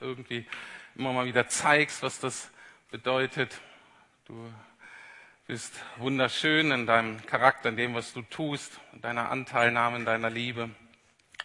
irgendwie 0.00 0.46
immer 0.94 1.12
mal 1.12 1.26
wieder 1.26 1.48
zeigst, 1.48 2.02
was 2.02 2.18
das 2.20 2.50
bedeutet. 2.90 3.60
Du 4.26 4.52
bist 5.46 5.72
wunderschön 5.96 6.70
in 6.70 6.86
deinem 6.86 7.24
Charakter, 7.26 7.68
in 7.68 7.76
dem, 7.76 7.94
was 7.94 8.12
du 8.12 8.22
tust, 8.22 8.80
in 8.92 9.00
deiner 9.00 9.30
Anteilnahme, 9.30 9.98
in 9.98 10.04
deiner 10.04 10.30
Liebe. 10.30 10.70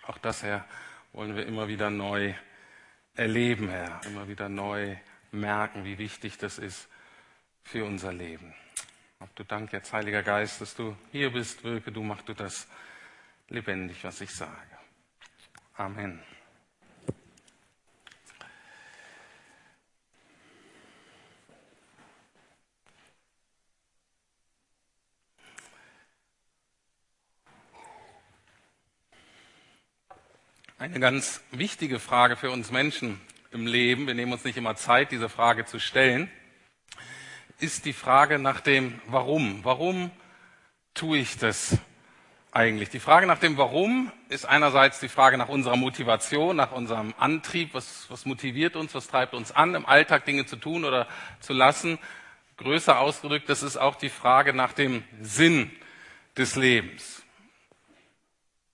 Auch 0.07 0.17
das, 0.17 0.43
Herr, 0.43 0.65
wollen 1.13 1.35
wir 1.35 1.45
immer 1.45 1.67
wieder 1.67 1.89
neu 1.89 2.33
erleben, 3.15 3.69
Herr, 3.69 4.01
immer 4.05 4.27
wieder 4.27 4.49
neu 4.49 4.95
merken, 5.31 5.85
wie 5.85 5.97
wichtig 5.97 6.37
das 6.37 6.57
ist 6.57 6.87
für 7.63 7.85
unser 7.85 8.13
Leben. 8.13 8.53
Ob 9.19 9.35
du 9.35 9.43
Dank 9.43 9.71
jetzt, 9.71 9.93
Heiliger 9.93 10.23
Geist, 10.23 10.61
dass 10.61 10.75
du 10.75 10.97
hier 11.11 11.31
bist, 11.31 11.63
wirke 11.63 11.91
du, 11.91 12.01
mach 12.01 12.23
du 12.23 12.33
das 12.33 12.67
lebendig, 13.49 14.03
was 14.03 14.21
ich 14.21 14.31
sage. 14.31 14.51
Amen. 15.77 16.21
Eine 30.81 30.99
ganz 30.99 31.43
wichtige 31.51 31.99
Frage 31.99 32.35
für 32.35 32.49
uns 32.49 32.71
Menschen 32.71 33.21
im 33.51 33.67
Leben, 33.67 34.07
wir 34.07 34.15
nehmen 34.15 34.33
uns 34.33 34.43
nicht 34.43 34.57
immer 34.57 34.75
Zeit, 34.75 35.11
diese 35.11 35.29
Frage 35.29 35.65
zu 35.65 35.79
stellen, 35.79 36.27
ist 37.59 37.85
die 37.85 37.93
Frage 37.93 38.39
nach 38.39 38.61
dem 38.61 38.99
Warum. 39.05 39.59
Warum 39.61 40.09
tue 40.95 41.19
ich 41.19 41.37
das 41.37 41.77
eigentlich? 42.51 42.89
Die 42.89 42.99
Frage 42.99 43.27
nach 43.27 43.37
dem 43.37 43.57
Warum 43.57 44.11
ist 44.29 44.45
einerseits 44.45 44.99
die 44.99 45.07
Frage 45.07 45.37
nach 45.37 45.49
unserer 45.49 45.75
Motivation, 45.75 46.55
nach 46.55 46.71
unserem 46.71 47.13
Antrieb, 47.19 47.75
was, 47.75 48.07
was 48.09 48.25
motiviert 48.25 48.75
uns, 48.75 48.95
was 48.95 49.07
treibt 49.07 49.35
uns 49.35 49.51
an, 49.51 49.75
im 49.75 49.85
Alltag 49.85 50.25
Dinge 50.25 50.47
zu 50.47 50.55
tun 50.55 50.83
oder 50.83 51.07
zu 51.41 51.53
lassen. 51.53 51.99
Größer 52.57 52.97
ausgedrückt, 52.97 53.49
das 53.49 53.61
ist 53.61 53.77
auch 53.77 53.97
die 53.97 54.09
Frage 54.09 54.51
nach 54.51 54.73
dem 54.73 55.03
Sinn 55.21 55.69
des 56.35 56.55
Lebens. 56.55 57.20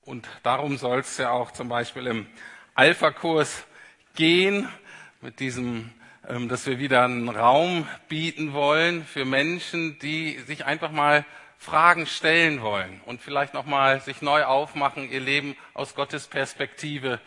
Und 0.08 0.25
darum 0.41 0.77
soll 0.77 1.00
es 1.00 1.17
ja 1.17 1.31
auch 1.31 1.52
zum 1.52 1.67
Beispiel 1.67 2.08
im 2.08 2.27
Alpha-Kurs 2.75 3.66
gehen, 4.16 4.69
mit 5.19 5.41
diesem, 5.41 5.89
ähm, 6.30 6.47
dass 6.47 6.66
wir 6.66 6.80
wieder 6.80 7.03
einen 7.03 7.27
Raum 7.27 7.86
bieten 8.08 8.53
wollen 8.53 9.03
für 9.03 9.25
Menschen, 9.25 9.99
die 9.99 10.39
sich 10.39 10.64
einfach 10.64 10.91
mal 10.91 11.25
Fragen 11.58 12.05
stellen 12.05 12.61
wollen 12.61 13.02
und 13.05 13.22
vielleicht 13.22 13.53
nochmal 13.53 13.99
sich 13.99 14.22
neu 14.22 14.45
aufmachen, 14.45 15.11
ihr 15.11 15.19
Leben 15.19 15.58
aus 15.73 15.94
Gottes 15.94 16.27
Perspektive 16.27 17.19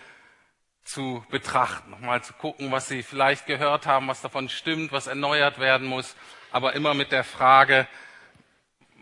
zu 0.82 1.22
betrachten, 1.28 1.90
nochmal 1.90 2.22
zu 2.24 2.32
gucken, 2.32 2.72
was 2.72 2.88
sie 2.88 3.02
vielleicht 3.02 3.44
gehört 3.44 3.86
haben, 3.86 4.08
was 4.08 4.22
davon 4.22 4.48
stimmt, 4.48 4.90
was 4.90 5.06
erneuert 5.06 5.58
werden 5.58 5.86
muss, 5.86 6.16
aber 6.50 6.72
immer 6.72 6.94
mit 6.94 7.12
der 7.12 7.24
Frage, 7.24 7.86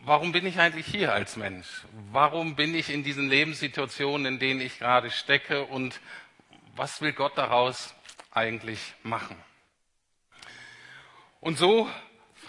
warum 0.04 0.32
bin 0.32 0.46
ich 0.46 0.58
eigentlich 0.58 0.86
hier 0.86 1.12
als 1.12 1.36
Mensch? 1.36 1.66
Warum 2.12 2.56
bin 2.56 2.74
ich 2.74 2.90
in 2.90 3.04
diesen 3.04 3.28
Lebenssituationen, 3.28 4.26
in 4.26 4.38
denen 4.38 4.60
ich 4.60 4.78
gerade 4.78 5.10
stecke 5.10 5.64
und 5.64 6.00
was 6.76 7.00
will 7.00 7.12
Gott 7.12 7.36
daraus 7.36 7.94
eigentlich 8.32 8.94
machen? 9.02 9.36
Und 11.40 11.58
so 11.58 11.88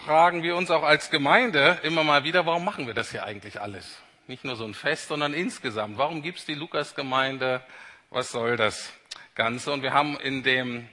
fragen 0.04 0.42
wir 0.42 0.56
uns 0.56 0.70
auch 0.70 0.82
als 0.82 1.10
Gemeinde 1.10 1.78
immer 1.82 2.04
mal 2.04 2.24
wieder, 2.24 2.46
warum 2.46 2.64
machen 2.64 2.86
wir 2.86 2.94
das 2.94 3.10
hier 3.10 3.24
eigentlich 3.24 3.60
alles? 3.60 4.00
Nicht 4.26 4.44
nur 4.44 4.56
so 4.56 4.64
ein 4.64 4.74
Fest, 4.74 5.08
sondern 5.08 5.34
insgesamt. 5.34 5.98
Warum 5.98 6.22
gibt 6.22 6.38
es 6.38 6.46
die 6.46 6.54
Lukasgemeinde? 6.54 7.62
Was 8.10 8.30
soll 8.30 8.56
das 8.56 8.92
Ganze? 9.34 9.72
Und 9.72 9.82
wir 9.82 9.92
haben 9.92 10.18
in 10.18 10.42
dem 10.42 10.76
ähm, 10.76 10.88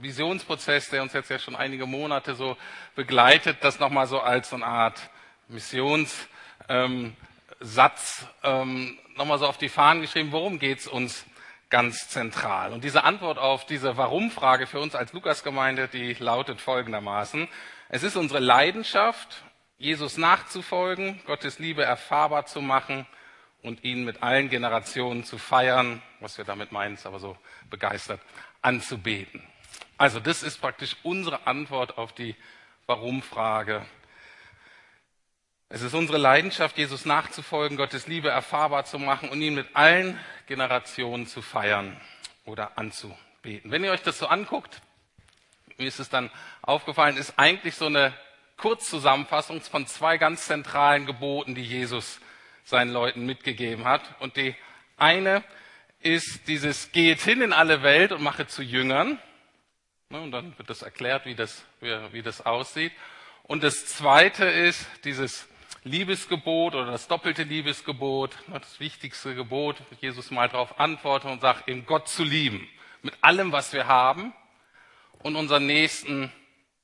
Visionsprozess, 0.00 0.90
der 0.90 1.02
uns 1.02 1.12
jetzt 1.12 1.30
ja 1.30 1.38
schon 1.38 1.56
einige 1.56 1.86
Monate 1.86 2.34
so 2.34 2.56
begleitet, 2.94 3.58
das 3.60 3.78
nochmal 3.78 4.06
so 4.06 4.20
als 4.20 4.50
so 4.50 4.56
eine 4.56 4.66
Art 4.66 5.10
Missionssatz 5.48 6.26
ähm, 6.68 7.16
ähm, 8.42 8.98
nochmal 9.16 9.38
so 9.38 9.46
auf 9.46 9.58
die 9.58 9.68
Fahnen 9.68 10.02
geschrieben, 10.02 10.32
worum 10.32 10.58
geht's 10.58 10.86
uns 10.86 11.24
ganz 11.70 12.08
zentral? 12.08 12.72
Und 12.72 12.84
diese 12.84 13.04
Antwort 13.04 13.38
auf 13.38 13.66
diese 13.66 13.96
Warum-Frage 13.96 14.66
für 14.66 14.80
uns 14.80 14.94
als 14.94 15.12
Lukasgemeinde, 15.12 15.88
die 15.88 16.14
lautet 16.14 16.60
folgendermaßen. 16.60 17.48
Es 17.88 18.02
ist 18.02 18.16
unsere 18.16 18.40
Leidenschaft, 18.40 19.42
Jesus 19.78 20.16
nachzufolgen, 20.16 21.20
Gottes 21.26 21.58
Liebe 21.58 21.84
erfahrbar 21.84 22.46
zu 22.46 22.60
machen 22.60 23.06
und 23.62 23.84
ihn 23.84 24.04
mit 24.04 24.22
allen 24.22 24.48
Generationen 24.48 25.24
zu 25.24 25.38
feiern, 25.38 26.02
was 26.20 26.38
wir 26.38 26.44
damit 26.44 26.72
meinen, 26.72 26.94
ist 26.94 27.06
aber 27.06 27.18
so 27.18 27.36
begeistert, 27.68 28.20
anzubeten. 28.62 29.42
Also 29.98 30.20
das 30.20 30.42
ist 30.42 30.60
praktisch 30.60 30.96
unsere 31.02 31.46
Antwort 31.46 31.98
auf 31.98 32.12
die 32.12 32.36
Warum-Frage 32.86 33.84
es 35.68 35.82
ist 35.82 35.94
unsere 35.94 36.18
Leidenschaft, 36.18 36.78
Jesus 36.78 37.04
nachzufolgen, 37.04 37.76
Gottes 37.76 38.06
Liebe 38.06 38.28
erfahrbar 38.28 38.84
zu 38.84 38.98
machen 39.00 39.28
und 39.28 39.40
ihn 39.42 39.54
mit 39.54 39.74
allen 39.74 40.18
Generationen 40.46 41.26
zu 41.26 41.42
feiern 41.42 42.00
oder 42.44 42.78
anzubeten. 42.78 43.72
Wenn 43.72 43.82
ihr 43.82 43.90
euch 43.90 44.02
das 44.02 44.18
so 44.18 44.28
anguckt, 44.28 44.80
mir 45.76 45.88
ist 45.88 45.98
es 45.98 46.08
dann 46.08 46.30
aufgefallen, 46.62 47.16
ist 47.16 47.34
eigentlich 47.36 47.74
so 47.74 47.86
eine 47.86 48.14
Kurzzusammenfassung 48.56 49.60
von 49.60 49.86
zwei 49.86 50.18
ganz 50.18 50.46
zentralen 50.46 51.04
Geboten, 51.04 51.54
die 51.54 51.64
Jesus 51.64 52.20
seinen 52.64 52.92
Leuten 52.92 53.26
mitgegeben 53.26 53.84
hat. 53.84 54.02
Und 54.20 54.36
die 54.36 54.54
eine 54.96 55.42
ist 56.00 56.46
dieses 56.46 56.92
Geht 56.92 57.20
hin 57.20 57.42
in 57.42 57.52
alle 57.52 57.82
Welt 57.82 58.12
und 58.12 58.22
mache 58.22 58.46
zu 58.46 58.62
Jüngern. 58.62 59.18
Und 60.10 60.30
dann 60.30 60.56
wird 60.56 60.70
das 60.70 60.82
erklärt, 60.82 61.26
wie 61.26 61.34
das, 61.34 61.64
wie 61.80 62.22
das 62.22 62.46
aussieht. 62.46 62.92
Und 63.42 63.64
das 63.64 63.86
zweite 63.86 64.44
ist 64.44 64.86
dieses 65.04 65.48
Liebesgebot 65.86 66.74
oder 66.74 66.90
das 66.90 67.06
doppelte 67.06 67.44
Liebesgebot, 67.44 68.36
das 68.52 68.80
wichtigste 68.80 69.36
Gebot, 69.36 69.76
Jesus 70.00 70.32
mal 70.32 70.48
darauf 70.48 70.80
antwortet 70.80 71.30
und 71.30 71.40
sagt, 71.40 71.68
eben 71.68 71.86
Gott 71.86 72.08
zu 72.08 72.24
lieben, 72.24 72.68
mit 73.02 73.14
allem, 73.20 73.52
was 73.52 73.72
wir 73.72 73.86
haben 73.86 74.32
und 75.20 75.36
unseren 75.36 75.66
Nächsten 75.66 76.32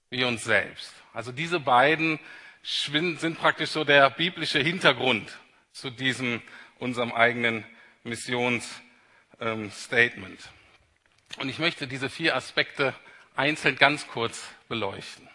wie 0.08 0.22
uns 0.22 0.44
selbst. 0.44 0.94
Also 1.12 1.32
diese 1.32 1.58
beiden 1.58 2.20
sind 2.62 3.38
praktisch 3.38 3.70
so 3.70 3.82
der 3.82 4.08
biblische 4.10 4.60
Hintergrund 4.60 5.36
zu 5.72 5.90
diesem 5.90 6.40
unserem 6.78 7.12
eigenen 7.12 7.64
Missionsstatement. 8.04 10.48
Und 11.38 11.48
ich 11.48 11.58
möchte 11.58 11.88
diese 11.88 12.08
vier 12.08 12.36
Aspekte 12.36 12.94
einzeln 13.34 13.74
ganz 13.76 14.06
kurz 14.06 14.48
beleuchten. 14.69 15.28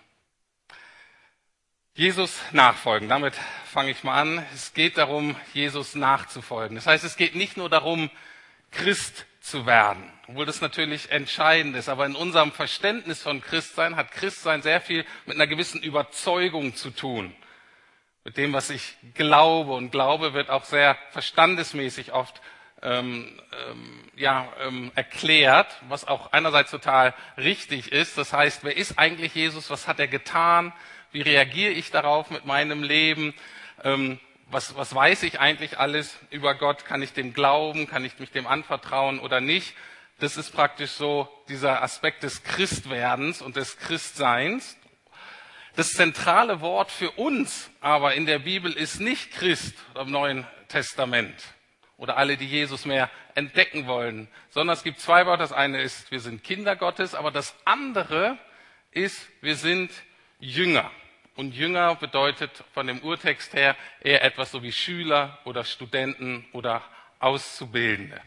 Jesus 1.97 2.39
nachfolgen. 2.51 3.09
Damit 3.09 3.33
fange 3.65 3.89
ich 3.89 4.03
mal 4.03 4.21
an. 4.21 4.45
Es 4.53 4.75
geht 4.75 4.99
darum, 4.99 5.35
Jesus 5.55 5.95
nachzufolgen. 5.95 6.75
Das 6.75 6.85
heißt, 6.85 7.03
es 7.03 7.17
geht 7.17 7.33
nicht 7.33 7.57
nur 7.57 7.71
darum, 7.71 8.11
Christ 8.69 9.25
zu 9.41 9.65
werden, 9.65 10.03
obwohl 10.27 10.45
das 10.45 10.61
natürlich 10.61 11.09
entscheidend 11.09 11.75
ist. 11.75 11.89
Aber 11.89 12.05
in 12.05 12.15
unserem 12.15 12.51
Verständnis 12.51 13.23
von 13.23 13.41
Christsein 13.41 13.95
hat 13.95 14.11
Christsein 14.11 14.61
sehr 14.61 14.79
viel 14.79 15.05
mit 15.25 15.37
einer 15.37 15.47
gewissen 15.47 15.81
Überzeugung 15.81 16.75
zu 16.75 16.91
tun. 16.91 17.35
Mit 18.23 18.37
dem, 18.37 18.53
was 18.53 18.69
ich 18.69 18.95
glaube. 19.15 19.73
Und 19.73 19.89
Glaube 19.89 20.35
wird 20.35 20.51
auch 20.51 20.65
sehr 20.65 20.99
verstandesmäßig 21.13 22.13
oft 22.13 22.41
ähm, 22.87 23.27
ähm, 23.69 24.09
ja, 24.15 24.47
ähm, 24.61 24.91
erklärt, 24.95 25.75
was 25.89 26.07
auch 26.07 26.31
einerseits 26.31 26.71
total 26.71 27.13
richtig 27.37 27.91
ist. 27.91 28.17
Das 28.17 28.31
heißt, 28.31 28.63
wer 28.63 28.77
ist 28.77 28.97
eigentlich 28.97 29.35
Jesus? 29.35 29.69
Was 29.69 29.87
hat 29.87 29.99
er 29.99 30.07
getan? 30.07 30.71
Wie 31.11 31.21
reagiere 31.21 31.71
ich 31.71 31.91
darauf 31.91 32.29
mit 32.29 32.45
meinem 32.45 32.83
Leben? 32.83 33.33
Ähm, 33.83 34.19
was, 34.49 34.77
was 34.77 34.95
weiß 34.95 35.23
ich 35.23 35.39
eigentlich 35.41 35.77
alles 35.77 36.17
über 36.29 36.55
Gott? 36.55 36.85
Kann 36.85 37.01
ich 37.01 37.11
dem 37.11 37.33
glauben? 37.33 37.87
Kann 37.87 38.05
ich 38.05 38.19
mich 38.19 38.31
dem 38.31 38.47
anvertrauen 38.47 39.19
oder 39.19 39.41
nicht? 39.41 39.73
Das 40.19 40.37
ist 40.37 40.51
praktisch 40.51 40.91
so 40.91 41.27
dieser 41.49 41.83
Aspekt 41.83 42.23
des 42.23 42.43
Christwerdens 42.43 43.41
und 43.41 43.57
des 43.57 43.77
Christseins. 43.77 44.77
Das 45.75 45.91
zentrale 45.91 46.61
Wort 46.61 46.89
für 46.89 47.11
uns 47.11 47.69
aber 47.81 48.15
in 48.15 48.25
der 48.25 48.39
Bibel 48.39 48.71
ist 48.71 49.01
nicht 49.01 49.31
Christ 49.31 49.75
im 49.99 50.09
Neuen 50.09 50.47
Testament 50.69 51.35
oder 51.97 52.17
alle, 52.17 52.37
die 52.37 52.47
Jesus 52.47 52.85
mehr 52.85 53.09
entdecken 53.35 53.87
wollen, 53.87 54.27
sondern 54.49 54.75
es 54.75 54.83
gibt 54.83 54.99
zwei 54.99 55.25
Worte. 55.25 55.43
Das 55.43 55.51
eine 55.51 55.81
ist, 55.81 56.11
wir 56.11 56.19
sind 56.19 56.43
Kinder 56.43 56.75
Gottes, 56.75 57.15
aber 57.15 57.31
das 57.31 57.55
andere 57.65 58.37
ist, 58.91 59.27
wir 59.41 59.55
sind 59.55 59.91
Jünger. 60.39 60.89
Und 61.35 61.53
Jünger 61.53 61.95
bedeutet 61.95 62.63
von 62.73 62.87
dem 62.87 62.99
Urtext 63.01 63.53
her 63.53 63.75
eher 64.01 64.23
etwas 64.23 64.51
so 64.51 64.63
wie 64.63 64.71
Schüler 64.71 65.37
oder 65.45 65.63
Studenten 65.63 66.47
oder 66.51 66.83
Auszubildende. 67.19 68.19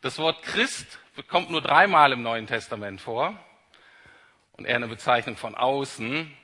Das 0.00 0.18
Wort 0.18 0.42
Christ 0.42 0.98
kommt 1.28 1.50
nur 1.50 1.60
dreimal 1.60 2.12
im 2.12 2.22
Neuen 2.22 2.46
Testament 2.46 3.00
vor 3.00 3.38
und 4.52 4.64
eher 4.64 4.76
eine 4.76 4.88
Bezeichnung 4.88 5.36
von 5.36 5.54
außen, 5.54 6.36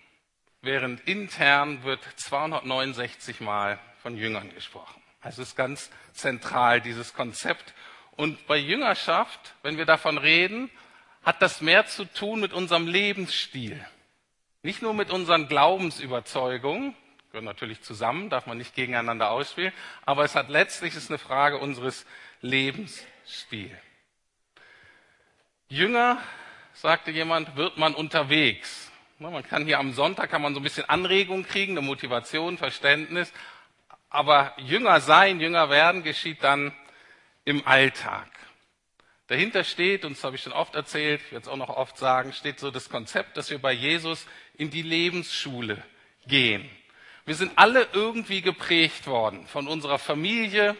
während 0.62 1.00
intern 1.08 1.82
wird 1.82 2.00
269 2.16 3.40
Mal 3.40 3.78
von 4.00 4.16
Jüngern 4.16 4.52
gesprochen. 4.54 5.02
Also 5.20 5.42
ist 5.42 5.56
ganz 5.56 5.90
zentral 6.12 6.80
dieses 6.80 7.14
Konzept. 7.14 7.74
Und 8.12 8.46
bei 8.46 8.56
Jüngerschaft, 8.56 9.54
wenn 9.62 9.76
wir 9.76 9.86
davon 9.86 10.18
reden, 10.18 10.70
hat 11.22 11.42
das 11.42 11.60
mehr 11.60 11.86
zu 11.86 12.04
tun 12.04 12.40
mit 12.40 12.52
unserem 12.52 12.86
Lebensstil. 12.86 13.84
Nicht 14.62 14.82
nur 14.82 14.94
mit 14.94 15.10
unseren 15.10 15.48
Glaubensüberzeugungen, 15.48 16.94
gehören 17.30 17.44
natürlich 17.44 17.82
zusammen, 17.82 18.30
darf 18.30 18.46
man 18.46 18.58
nicht 18.58 18.74
gegeneinander 18.74 19.30
ausspielen, 19.30 19.72
aber 20.04 20.24
es 20.24 20.34
hat 20.34 20.48
letztlich 20.48 20.94
ist 20.94 21.10
eine 21.10 21.18
Frage 21.18 21.58
unseres 21.58 22.06
Lebensstils. 22.40 23.72
Jünger, 25.68 26.18
sagte 26.72 27.10
jemand, 27.10 27.56
wird 27.56 27.76
man 27.76 27.94
unterwegs. 27.94 28.90
Man 29.18 29.42
kann 29.42 29.66
hier 29.66 29.78
am 29.78 29.92
Sonntag 29.92 30.30
kann 30.30 30.42
man 30.42 30.54
so 30.54 30.60
ein 30.60 30.62
bisschen 30.62 30.88
Anregung 30.88 31.44
kriegen, 31.44 31.76
eine 31.76 31.86
Motivation, 31.86 32.56
Verständnis, 32.56 33.32
aber 34.10 34.54
Jünger 34.58 35.00
sein, 35.00 35.40
Jünger 35.40 35.70
werden 35.70 36.02
geschieht 36.02 36.42
dann 36.42 36.72
im 37.44 37.66
Alltag. 37.66 38.28
Dahinter 39.28 39.62
steht, 39.62 40.04
und 40.04 40.16
das 40.16 40.24
habe 40.24 40.36
ich 40.36 40.42
schon 40.42 40.54
oft 40.54 40.74
erzählt, 40.74 41.20
ich 41.26 41.32
werde 41.32 41.42
es 41.42 41.48
auch 41.48 41.56
noch 41.56 41.68
oft 41.68 41.98
sagen, 41.98 42.32
steht 42.32 42.58
so 42.58 42.70
das 42.70 42.88
Konzept, 42.88 43.36
dass 43.36 43.50
wir 43.50 43.58
bei 43.58 43.72
Jesus 43.72 44.26
in 44.56 44.70
die 44.70 44.82
Lebensschule 44.82 45.82
gehen. 46.26 46.68
Wir 47.26 47.34
sind 47.34 47.52
alle 47.56 47.86
irgendwie 47.92 48.40
geprägt 48.40 49.06
worden 49.06 49.46
von 49.46 49.68
unserer 49.68 49.98
Familie, 49.98 50.76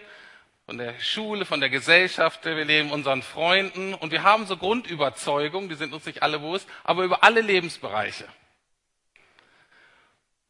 von 0.65 0.79
der 0.79 0.99
Schule, 0.99 1.45
von 1.45 1.61
der 1.61 1.69
Gesellschaft, 1.69 2.45
wir 2.47 2.65
leben 2.65 2.91
unseren 2.91 3.23
Freunden 3.23 3.93
und 3.93 4.13
wir 4.13 4.23
haben 4.23 4.47
so 4.47 4.57
Grundüberzeugungen, 4.57 5.69
die 5.69 5.75
sind 5.75 5.93
uns 5.93 6.07
nicht 6.07 6.23
alle 6.23 6.39
bewusst, 6.39 6.69
aber 6.85 7.05
über 7.05 7.23
alle 7.23 7.43
Lebensbereiche. 7.43 8.27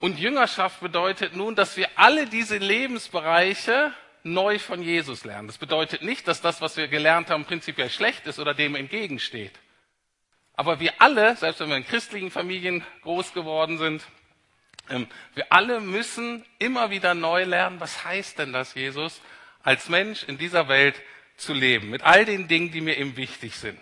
Und 0.00 0.18
Jüngerschaft 0.18 0.80
bedeutet 0.80 1.34
nun, 1.34 1.54
dass 1.54 1.76
wir 1.76 1.88
alle 1.96 2.26
diese 2.26 2.58
Lebensbereiche 2.58 3.92
neu 4.22 4.58
von 4.58 4.82
Jesus 4.82 5.24
lernen. 5.24 5.48
Das 5.48 5.58
bedeutet 5.58 6.02
nicht, 6.02 6.28
dass 6.28 6.40
das, 6.40 6.60
was 6.60 6.76
wir 6.76 6.88
gelernt 6.88 7.30
haben, 7.30 7.44
prinzipiell 7.44 7.90
schlecht 7.90 8.26
ist 8.26 8.38
oder 8.38 8.54
dem 8.54 8.74
entgegensteht. 8.74 9.58
Aber 10.54 10.80
wir 10.80 11.00
alle, 11.00 11.36
selbst 11.36 11.60
wenn 11.60 11.68
wir 11.68 11.76
in 11.76 11.86
christlichen 11.86 12.30
Familien 12.30 12.84
groß 13.02 13.32
geworden 13.32 13.78
sind, 13.78 14.04
ähm, 14.90 15.06
wir 15.34 15.52
alle 15.52 15.80
müssen 15.80 16.44
immer 16.58 16.90
wieder 16.90 17.14
neu 17.14 17.44
lernen, 17.44 17.80
was 17.80 18.04
heißt 18.04 18.38
denn 18.38 18.52
das, 18.52 18.74
Jesus, 18.74 19.20
als 19.62 19.88
Mensch 19.88 20.24
in 20.24 20.38
dieser 20.38 20.68
Welt 20.68 21.00
zu 21.36 21.52
leben, 21.52 21.90
mit 21.90 22.02
all 22.02 22.24
den 22.24 22.48
Dingen, 22.48 22.70
die 22.70 22.80
mir 22.80 22.96
eben 22.96 23.16
wichtig 23.16 23.54
sind. 23.54 23.80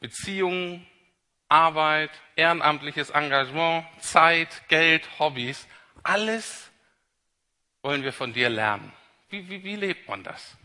Beziehungen, 0.00 0.86
Arbeit, 1.48 2.10
ehrenamtliches 2.40 3.10
Engagement, 3.10 3.84
Zeit, 4.00 4.48
Geld, 4.68 5.06
Hobbys, 5.18 5.68
alles 6.02 6.70
wollen 7.82 8.02
wir 8.02 8.12
von 8.12 8.32
dir 8.32 8.48
lernen. 8.48 8.92
Wie, 9.28 9.48
wie, 9.48 9.62
wie 9.62 9.76
lebt 9.76 10.08
man 10.08 10.24
das? 10.24 10.56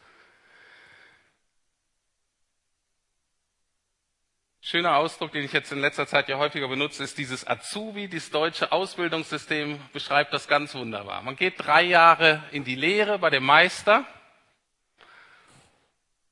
Schöner 4.62 4.96
Ausdruck, 4.96 5.32
den 5.34 5.44
ich 5.44 5.54
jetzt 5.54 5.72
in 5.72 5.80
letzter 5.80 6.08
Zeit 6.08 6.28
ja 6.28 6.38
häufiger 6.38 6.68
benutze, 6.68 7.04
ist 7.04 7.18
dieses 7.20 7.46
Azubi. 7.46 8.08
Dieses 8.08 8.32
deutsche 8.32 8.72
Ausbildungssystem 8.72 9.80
beschreibt 9.94 10.34
das 10.34 10.48
ganz 10.48 10.74
wunderbar. 10.74 11.22
Man 11.22 11.36
geht 11.36 11.56
drei 11.58 11.84
Jahre 11.84 12.42
in 12.52 12.64
die 12.64 12.74
Lehre 12.74 13.20
bei 13.20 13.30
dem 13.30 13.46
Meister, 13.46 14.06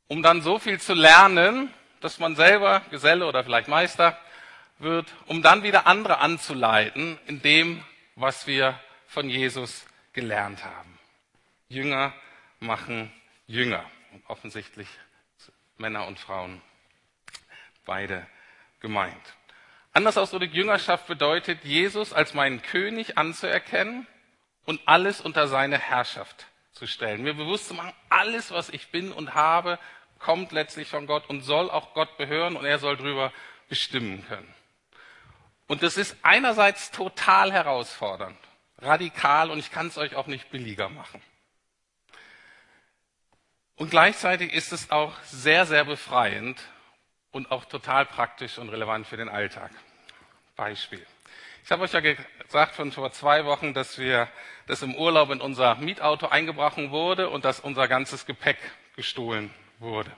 um 0.07 0.23
dann 0.23 0.41
so 0.41 0.57
viel 0.57 0.79
zu 0.79 0.93
lernen, 0.93 1.71
dass 1.99 2.17
man 2.17 2.35
selber 2.35 2.81
Geselle 2.89 3.27
oder 3.27 3.43
vielleicht 3.43 3.67
Meister 3.67 4.17
wird, 4.83 5.11
um 5.27 5.41
dann 5.41 5.63
wieder 5.63 5.87
andere 5.87 6.19
anzuleiten 6.19 7.17
in 7.25 7.41
dem, 7.41 7.83
was 8.15 8.47
wir 8.47 8.79
von 9.07 9.29
Jesus 9.29 9.85
gelernt 10.13 10.63
haben. 10.63 10.99
Jünger 11.67 12.13
machen 12.59 13.11
Jünger. 13.47 13.83
Und 14.11 14.23
offensichtlich 14.27 14.87
Männer 15.77 16.05
und 16.05 16.19
Frauen 16.19 16.61
beide 17.85 18.27
gemeint. 18.79 19.33
Anders 19.91 20.17
ausgedrückt, 20.17 20.53
Jüngerschaft 20.53 21.07
bedeutet, 21.07 21.63
Jesus 21.63 22.13
als 22.13 22.33
meinen 22.33 22.61
König 22.61 23.17
anzuerkennen 23.17 24.07
und 24.65 24.81
alles 24.85 25.21
unter 25.21 25.47
seine 25.47 25.77
Herrschaft 25.77 26.47
zu 26.71 26.87
stellen. 26.87 27.23
Mir 27.23 27.33
bewusst 27.33 27.67
zu 27.67 27.73
machen, 27.73 27.93
alles, 28.09 28.51
was 28.51 28.69
ich 28.69 28.89
bin 28.89 29.11
und 29.11 29.33
habe, 29.33 29.79
kommt 30.19 30.51
letztlich 30.51 30.87
von 30.87 31.05
Gott 31.05 31.29
und 31.29 31.41
soll 31.41 31.69
auch 31.69 31.93
Gott 31.93 32.17
behören 32.17 32.55
und 32.55 32.65
er 32.65 32.79
soll 32.79 32.97
drüber 32.97 33.31
bestimmen 33.67 34.25
können. 34.27 34.53
Und 35.67 35.83
das 35.83 35.97
ist 35.97 36.15
einerseits 36.21 36.91
total 36.91 37.51
herausfordernd, 37.51 38.37
radikal 38.79 39.49
und 39.49 39.59
ich 39.59 39.71
kann 39.71 39.87
es 39.87 39.97
euch 39.97 40.15
auch 40.15 40.27
nicht 40.27 40.51
billiger 40.51 40.89
machen. 40.89 41.21
Und 43.75 43.89
gleichzeitig 43.89 44.53
ist 44.53 44.71
es 44.71 44.91
auch 44.91 45.13
sehr, 45.23 45.65
sehr 45.65 45.85
befreiend, 45.85 46.59
und 47.33 47.51
auch 47.51 47.65
total 47.65 48.05
praktisch 48.05 48.57
und 48.57 48.69
relevant 48.69 49.05
für 49.07 49.17
den 49.17 49.27
Alltag. 49.27 49.71
Beispiel. 50.55 51.05
Ich 51.65 51.71
habe 51.71 51.83
euch 51.83 51.93
ja 51.93 51.99
gesagt 51.99 52.75
von 52.75 52.91
vor 52.91 53.11
zwei 53.11 53.45
Wochen, 53.45 53.73
dass 53.73 53.97
wir, 53.97 54.29
dass 54.67 54.83
im 54.83 54.95
Urlaub 54.95 55.31
in 55.31 55.41
unser 55.41 55.75
Mietauto 55.75 56.27
eingebrochen 56.27 56.91
wurde 56.91 57.29
und 57.29 57.43
dass 57.43 57.59
unser 57.59 57.87
ganzes 57.87 58.25
Gepäck 58.25 58.57
gestohlen 58.95 59.51
wurde. 59.79 60.11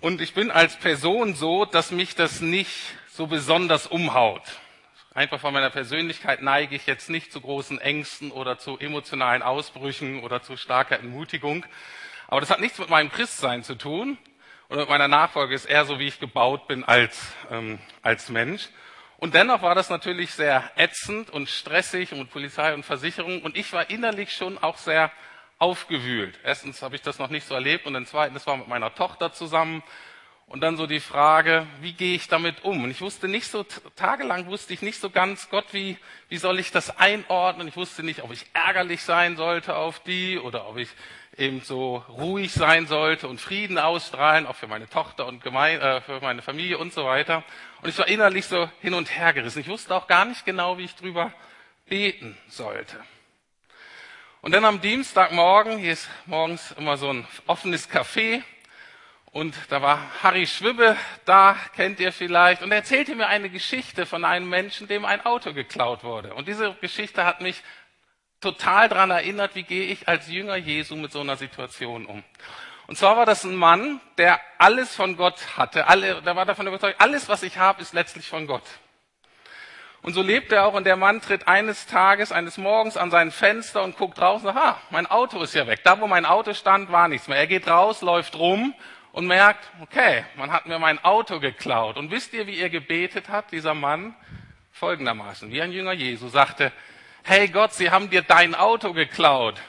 Und 0.00 0.20
ich 0.20 0.34
bin 0.34 0.50
als 0.50 0.76
Person 0.78 1.34
so, 1.34 1.64
dass 1.64 1.90
mich 1.90 2.14
das 2.14 2.40
nicht 2.40 2.94
so 3.12 3.26
besonders 3.26 3.86
umhaut. 3.86 4.42
Einfach 5.12 5.38
von 5.38 5.52
meiner 5.52 5.68
Persönlichkeit 5.68 6.40
neige 6.40 6.74
ich 6.74 6.86
jetzt 6.86 7.10
nicht 7.10 7.30
zu 7.30 7.42
großen 7.42 7.78
Ängsten 7.78 8.30
oder 8.30 8.56
zu 8.56 8.78
emotionalen 8.78 9.42
Ausbrüchen 9.42 10.20
oder 10.22 10.42
zu 10.42 10.56
starker 10.56 10.98
Entmutigung. 10.98 11.66
Aber 12.28 12.40
das 12.40 12.48
hat 12.48 12.60
nichts 12.60 12.78
mit 12.78 12.88
meinem 12.88 13.12
Christsein 13.12 13.62
zu 13.62 13.74
tun, 13.74 14.16
und 14.70 14.78
mit 14.78 14.88
meiner 14.88 15.08
Nachfolge 15.08 15.54
ist 15.54 15.66
eher 15.66 15.84
so, 15.84 15.98
wie 15.98 16.06
ich 16.06 16.18
gebaut 16.18 16.66
bin 16.66 16.82
als, 16.82 17.34
ähm, 17.50 17.78
als 18.00 18.30
Mensch. 18.30 18.70
Und 19.18 19.34
dennoch 19.34 19.60
war 19.60 19.74
das 19.74 19.90
natürlich 19.90 20.32
sehr 20.32 20.64
ätzend 20.76 21.28
und 21.28 21.50
stressig 21.50 22.12
und 22.12 22.20
mit 22.20 22.30
Polizei 22.30 22.72
und 22.72 22.82
Versicherung. 22.82 23.42
Und 23.42 23.54
ich 23.54 23.70
war 23.74 23.90
innerlich 23.90 24.32
schon 24.32 24.56
auch 24.56 24.78
sehr 24.78 25.12
aufgewühlt. 25.58 26.40
Erstens 26.42 26.80
habe 26.80 26.96
ich 26.96 27.02
das 27.02 27.18
noch 27.18 27.28
nicht 27.28 27.46
so 27.46 27.54
erlebt 27.54 27.84
und 27.84 27.92
dann 27.92 28.06
zweitens 28.06 28.46
war 28.46 28.56
mit 28.56 28.66
meiner 28.66 28.94
Tochter 28.94 29.34
zusammen. 29.34 29.82
Und 30.46 30.60
dann 30.60 30.76
so 30.76 30.86
die 30.86 31.00
Frage, 31.00 31.66
wie 31.80 31.94
gehe 31.94 32.14
ich 32.14 32.28
damit 32.28 32.62
um? 32.62 32.84
Und 32.84 32.90
ich 32.90 33.00
wusste 33.00 33.26
nicht 33.26 33.50
so, 33.50 33.64
tagelang 33.96 34.46
wusste 34.46 34.74
ich 34.74 34.82
nicht 34.82 35.00
so 35.00 35.08
ganz, 35.08 35.48
Gott, 35.48 35.64
wie, 35.72 35.96
wie 36.28 36.36
soll 36.36 36.58
ich 36.58 36.70
das 36.70 36.98
einordnen? 36.98 37.68
Ich 37.68 37.76
wusste 37.76 38.02
nicht, 38.02 38.22
ob 38.22 38.32
ich 38.32 38.44
ärgerlich 38.52 39.02
sein 39.02 39.36
sollte 39.36 39.76
auf 39.76 40.00
die 40.00 40.38
oder 40.38 40.68
ob 40.68 40.76
ich 40.76 40.90
eben 41.38 41.62
so 41.62 42.04
ruhig 42.08 42.52
sein 42.52 42.86
sollte 42.86 43.28
und 43.28 43.40
Frieden 43.40 43.78
ausstrahlen, 43.78 44.46
auch 44.46 44.56
für 44.56 44.66
meine 44.66 44.88
Tochter 44.88 45.26
und 45.26 45.42
Gemein 45.42 45.80
äh, 45.80 46.00
für 46.02 46.20
meine 46.20 46.42
Familie 46.42 46.76
und 46.76 46.92
so 46.92 47.06
weiter. 47.06 47.42
Und 47.80 47.88
ich 47.88 47.98
war 47.98 48.08
innerlich 48.08 48.46
so 48.46 48.68
hin 48.80 48.94
und 48.94 49.16
her 49.16 49.32
gerissen. 49.32 49.60
Ich 49.60 49.68
wusste 49.68 49.94
auch 49.94 50.06
gar 50.06 50.26
nicht 50.26 50.44
genau, 50.44 50.76
wie 50.76 50.84
ich 50.84 50.94
drüber 50.94 51.32
beten 51.86 52.36
sollte. 52.48 53.02
Und 54.42 54.52
dann 54.52 54.64
am 54.64 54.80
Dienstagmorgen, 54.80 55.78
hier 55.78 55.92
ist 55.92 56.10
morgens 56.26 56.72
immer 56.72 56.96
so 56.96 57.10
ein 57.10 57.26
offenes 57.46 57.88
Café, 57.88 58.42
und 59.32 59.54
da 59.70 59.80
war 59.80 59.98
Harry 60.22 60.46
Schwibbe 60.46 60.94
da, 61.24 61.56
kennt 61.74 62.00
ihr 62.00 62.12
vielleicht, 62.12 62.62
und 62.62 62.70
er 62.70 62.78
erzählte 62.78 63.14
mir 63.14 63.28
eine 63.28 63.48
Geschichte 63.48 64.04
von 64.04 64.26
einem 64.26 64.48
Menschen, 64.48 64.88
dem 64.88 65.06
ein 65.06 65.24
Auto 65.24 65.54
geklaut 65.54 66.04
wurde. 66.04 66.34
Und 66.34 66.48
diese 66.48 66.74
Geschichte 66.82 67.24
hat 67.24 67.40
mich 67.40 67.62
total 68.42 68.90
daran 68.90 69.10
erinnert, 69.10 69.54
wie 69.54 69.62
gehe 69.62 69.86
ich 69.86 70.06
als 70.06 70.28
Jünger 70.28 70.56
Jesu 70.56 70.96
mit 70.96 71.12
so 71.12 71.20
einer 71.20 71.36
Situation 71.36 72.04
um. 72.04 72.22
Und 72.86 72.96
zwar 72.96 73.16
war 73.16 73.24
das 73.24 73.44
ein 73.44 73.56
Mann, 73.56 74.00
der 74.18 74.38
alles 74.58 74.94
von 74.94 75.16
Gott 75.16 75.56
hatte. 75.56 75.86
Alle, 75.86 76.20
der 76.20 76.36
war 76.36 76.44
davon 76.44 76.66
überzeugt, 76.66 77.00
alles, 77.00 77.30
was 77.30 77.42
ich 77.42 77.56
habe, 77.56 77.80
ist 77.80 77.94
letztlich 77.94 78.28
von 78.28 78.46
Gott. 78.46 78.64
Und 80.02 80.12
so 80.12 80.20
lebt 80.20 80.52
er 80.52 80.66
auch 80.66 80.74
und 80.74 80.84
der 80.84 80.96
Mann 80.96 81.22
tritt 81.22 81.48
eines 81.48 81.86
Tages, 81.86 82.32
eines 82.32 82.58
Morgens 82.58 82.98
an 82.98 83.10
sein 83.10 83.30
Fenster 83.30 83.82
und 83.82 83.96
guckt 83.96 84.20
raus 84.20 84.42
und 84.42 84.52
sagt, 84.52 84.58
ah, 84.58 84.78
mein 84.90 85.06
Auto 85.06 85.40
ist 85.40 85.54
ja 85.54 85.66
weg. 85.66 85.80
Da, 85.84 86.00
wo 86.00 86.06
mein 86.06 86.26
Auto 86.26 86.52
stand, 86.52 86.92
war 86.92 87.08
nichts 87.08 87.28
mehr. 87.28 87.38
Er 87.38 87.46
geht 87.46 87.66
raus, 87.66 88.02
läuft 88.02 88.34
rum 88.34 88.74
und 89.12 89.26
merkt, 89.26 89.70
okay, 89.80 90.24
man 90.36 90.50
hat 90.50 90.66
mir 90.66 90.78
mein 90.78 91.02
Auto 91.04 91.38
geklaut. 91.38 91.96
Und 91.96 92.10
wisst 92.10 92.32
ihr, 92.32 92.46
wie 92.46 92.58
er 92.58 92.70
gebetet 92.70 93.28
hat, 93.28 93.52
dieser 93.52 93.74
Mann? 93.74 94.14
Folgendermaßen, 94.72 95.50
wie 95.50 95.60
ein 95.60 95.70
Jünger 95.70 95.92
Jesu 95.92 96.28
sagte, 96.28 96.72
hey 97.24 97.46
Gott, 97.48 97.74
sie 97.74 97.90
haben 97.90 98.08
dir 98.08 98.22
dein 98.22 98.54
Auto 98.54 98.94
geklaut. 98.94 99.60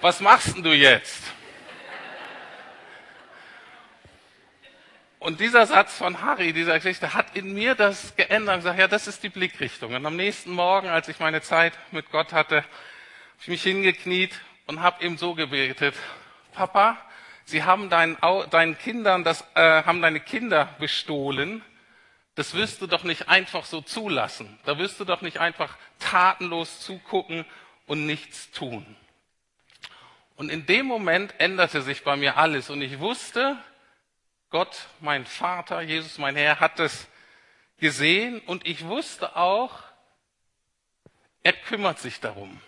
Was 0.00 0.20
machst 0.20 0.56
denn 0.56 0.64
du 0.64 0.74
jetzt? 0.74 1.22
Und 5.20 5.38
dieser 5.38 5.66
Satz 5.66 5.96
von 5.96 6.22
Harry, 6.22 6.52
dieser 6.52 6.74
Geschichte, 6.74 7.14
hat 7.14 7.36
in 7.36 7.52
mir 7.52 7.74
das 7.74 8.16
geändert 8.16 8.54
und 8.54 8.60
gesagt, 8.60 8.78
ja, 8.78 8.88
das 8.88 9.06
ist 9.06 9.22
die 9.22 9.28
Blickrichtung. 9.28 9.94
Und 9.94 10.04
am 10.04 10.16
nächsten 10.16 10.50
Morgen, 10.50 10.88
als 10.88 11.08
ich 11.08 11.20
meine 11.20 11.42
Zeit 11.42 11.74
mit 11.92 12.10
Gott 12.10 12.32
hatte, 12.32 12.56
habe 12.56 12.66
ich 13.42 13.48
mich 13.48 13.62
hingekniet 13.62 14.40
und 14.66 14.80
habe 14.80 15.04
ihm 15.04 15.18
so 15.18 15.34
gebetet, 15.34 15.94
Papa, 16.52 16.98
sie 17.50 17.64
haben 17.64 17.90
deinen, 17.90 18.16
deinen 18.50 18.78
Kindern, 18.78 19.24
das, 19.24 19.44
äh, 19.54 19.82
haben 19.84 20.00
deine 20.00 20.20
Kinder 20.20 20.68
bestohlen 20.78 21.62
das 22.40 22.54
wirst 22.54 22.80
du 22.80 22.86
doch 22.86 23.04
nicht 23.04 23.28
einfach 23.28 23.66
so 23.66 23.82
zulassen. 23.82 24.58
Da 24.64 24.78
wirst 24.78 24.98
du 24.98 25.04
doch 25.04 25.20
nicht 25.20 25.36
einfach 25.38 25.76
tatenlos 25.98 26.80
zugucken 26.80 27.44
und 27.86 28.06
nichts 28.06 28.50
tun. 28.50 28.96
Und 30.36 30.50
in 30.50 30.64
dem 30.64 30.86
Moment 30.86 31.34
änderte 31.38 31.82
sich 31.82 32.02
bei 32.02 32.16
mir 32.16 32.38
alles 32.38 32.70
und 32.70 32.80
ich 32.80 32.98
wusste, 32.98 33.58
Gott, 34.48 34.86
mein 35.00 35.26
Vater, 35.26 35.82
Jesus, 35.82 36.16
mein 36.16 36.34
Herr, 36.34 36.60
hat 36.60 36.80
es 36.80 37.08
gesehen 37.76 38.40
und 38.46 38.66
ich 38.66 38.86
wusste 38.86 39.36
auch, 39.36 39.82
er 41.42 41.52
kümmert 41.52 41.98
sich 41.98 42.20
darum. 42.20 42.60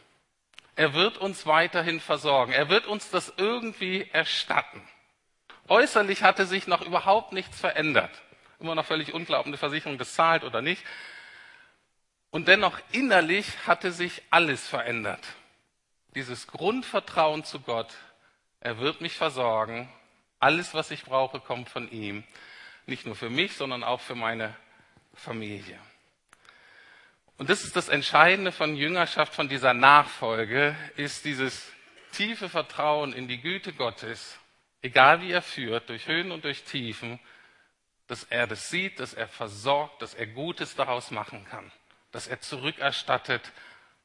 Er 0.83 0.95
wird 0.95 1.19
uns 1.19 1.47
weiterhin 1.47 2.01
versorgen. 2.01 2.51
Er 2.51 2.69
wird 2.69 2.89
uns 2.89 3.09
das 3.09 3.33
irgendwie 3.37 4.11
erstatten. 4.11 4.83
Äußerlich 5.69 6.25
hatte 6.25 6.45
sich 6.45 6.67
noch 6.67 6.83
überhaupt 6.83 7.33
nichts 7.33 7.61
verändert. 7.61 8.11
Immer 8.59 8.75
noch 8.75 8.85
völlig 8.85 9.15
unklar, 9.15 9.39
ob 9.39 9.47
eine 9.47 9.57
Versicherung 9.57 9.97
das 9.97 10.15
zahlt 10.15 10.43
oder 10.43 10.61
nicht. 10.61 10.83
Und 12.33 12.49
dennoch 12.49 12.81
innerlich 12.91 13.47
hatte 13.65 13.93
sich 13.93 14.23
alles 14.31 14.67
verändert. 14.67 15.25
Dieses 16.17 16.49
Grundvertrauen 16.49 17.45
zu 17.45 17.61
Gott, 17.61 17.95
er 18.59 18.79
wird 18.79 19.01
mich 19.01 19.15
versorgen. 19.17 19.89
Alles, 20.41 20.75
was 20.75 20.91
ich 20.91 21.05
brauche, 21.05 21.39
kommt 21.39 21.69
von 21.69 21.93
ihm. 21.93 22.25
Nicht 22.87 23.07
nur 23.07 23.15
für 23.15 23.31
mich, 23.31 23.57
sondern 23.57 23.85
auch 23.85 24.01
für 24.01 24.17
meine 24.17 24.57
Familie. 25.15 25.79
Und 27.39 27.51
das 27.51 27.65
ist 27.65 27.77
das 27.77 27.89
Entscheidende 27.89 28.53
von 28.53 28.77
Jüngerschaft, 28.77 29.35
von 29.35 29.49
dieser 29.49 29.75
Nachfolge, 29.75 30.77
ist 30.97 31.25
dieses 31.25 31.71
tiefe 32.13 32.49
Vertrauen 32.49 33.13
in 33.13 33.27
die 33.27 33.41
Güte 33.41 33.73
Gottes, 33.73 34.39
egal 34.83 35.23
wie 35.23 35.33
er 35.33 35.43
führt, 35.43 35.89
durch 35.89 36.07
Höhen 36.07 36.31
und 36.31 36.45
durch 36.45 36.65
Tiefen, 36.65 37.19
dass 38.07 38.25
er 38.25 38.47
das 38.47 38.69
sieht, 38.69 39.01
dass 39.01 39.15
er 39.15 39.29
versorgt, 39.29 40.03
dass 40.03 40.15
er 40.15 40.27
Gutes 40.27 40.75
daraus 40.75 41.11
machen 41.11 41.45
kann, 41.47 41.73
dass 42.11 42.27
er 42.27 42.41
zurückerstattet 42.41 43.53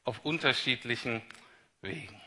auf 0.04 0.24
unterschiedlichen 0.24 1.22
Wegen. 1.82 2.20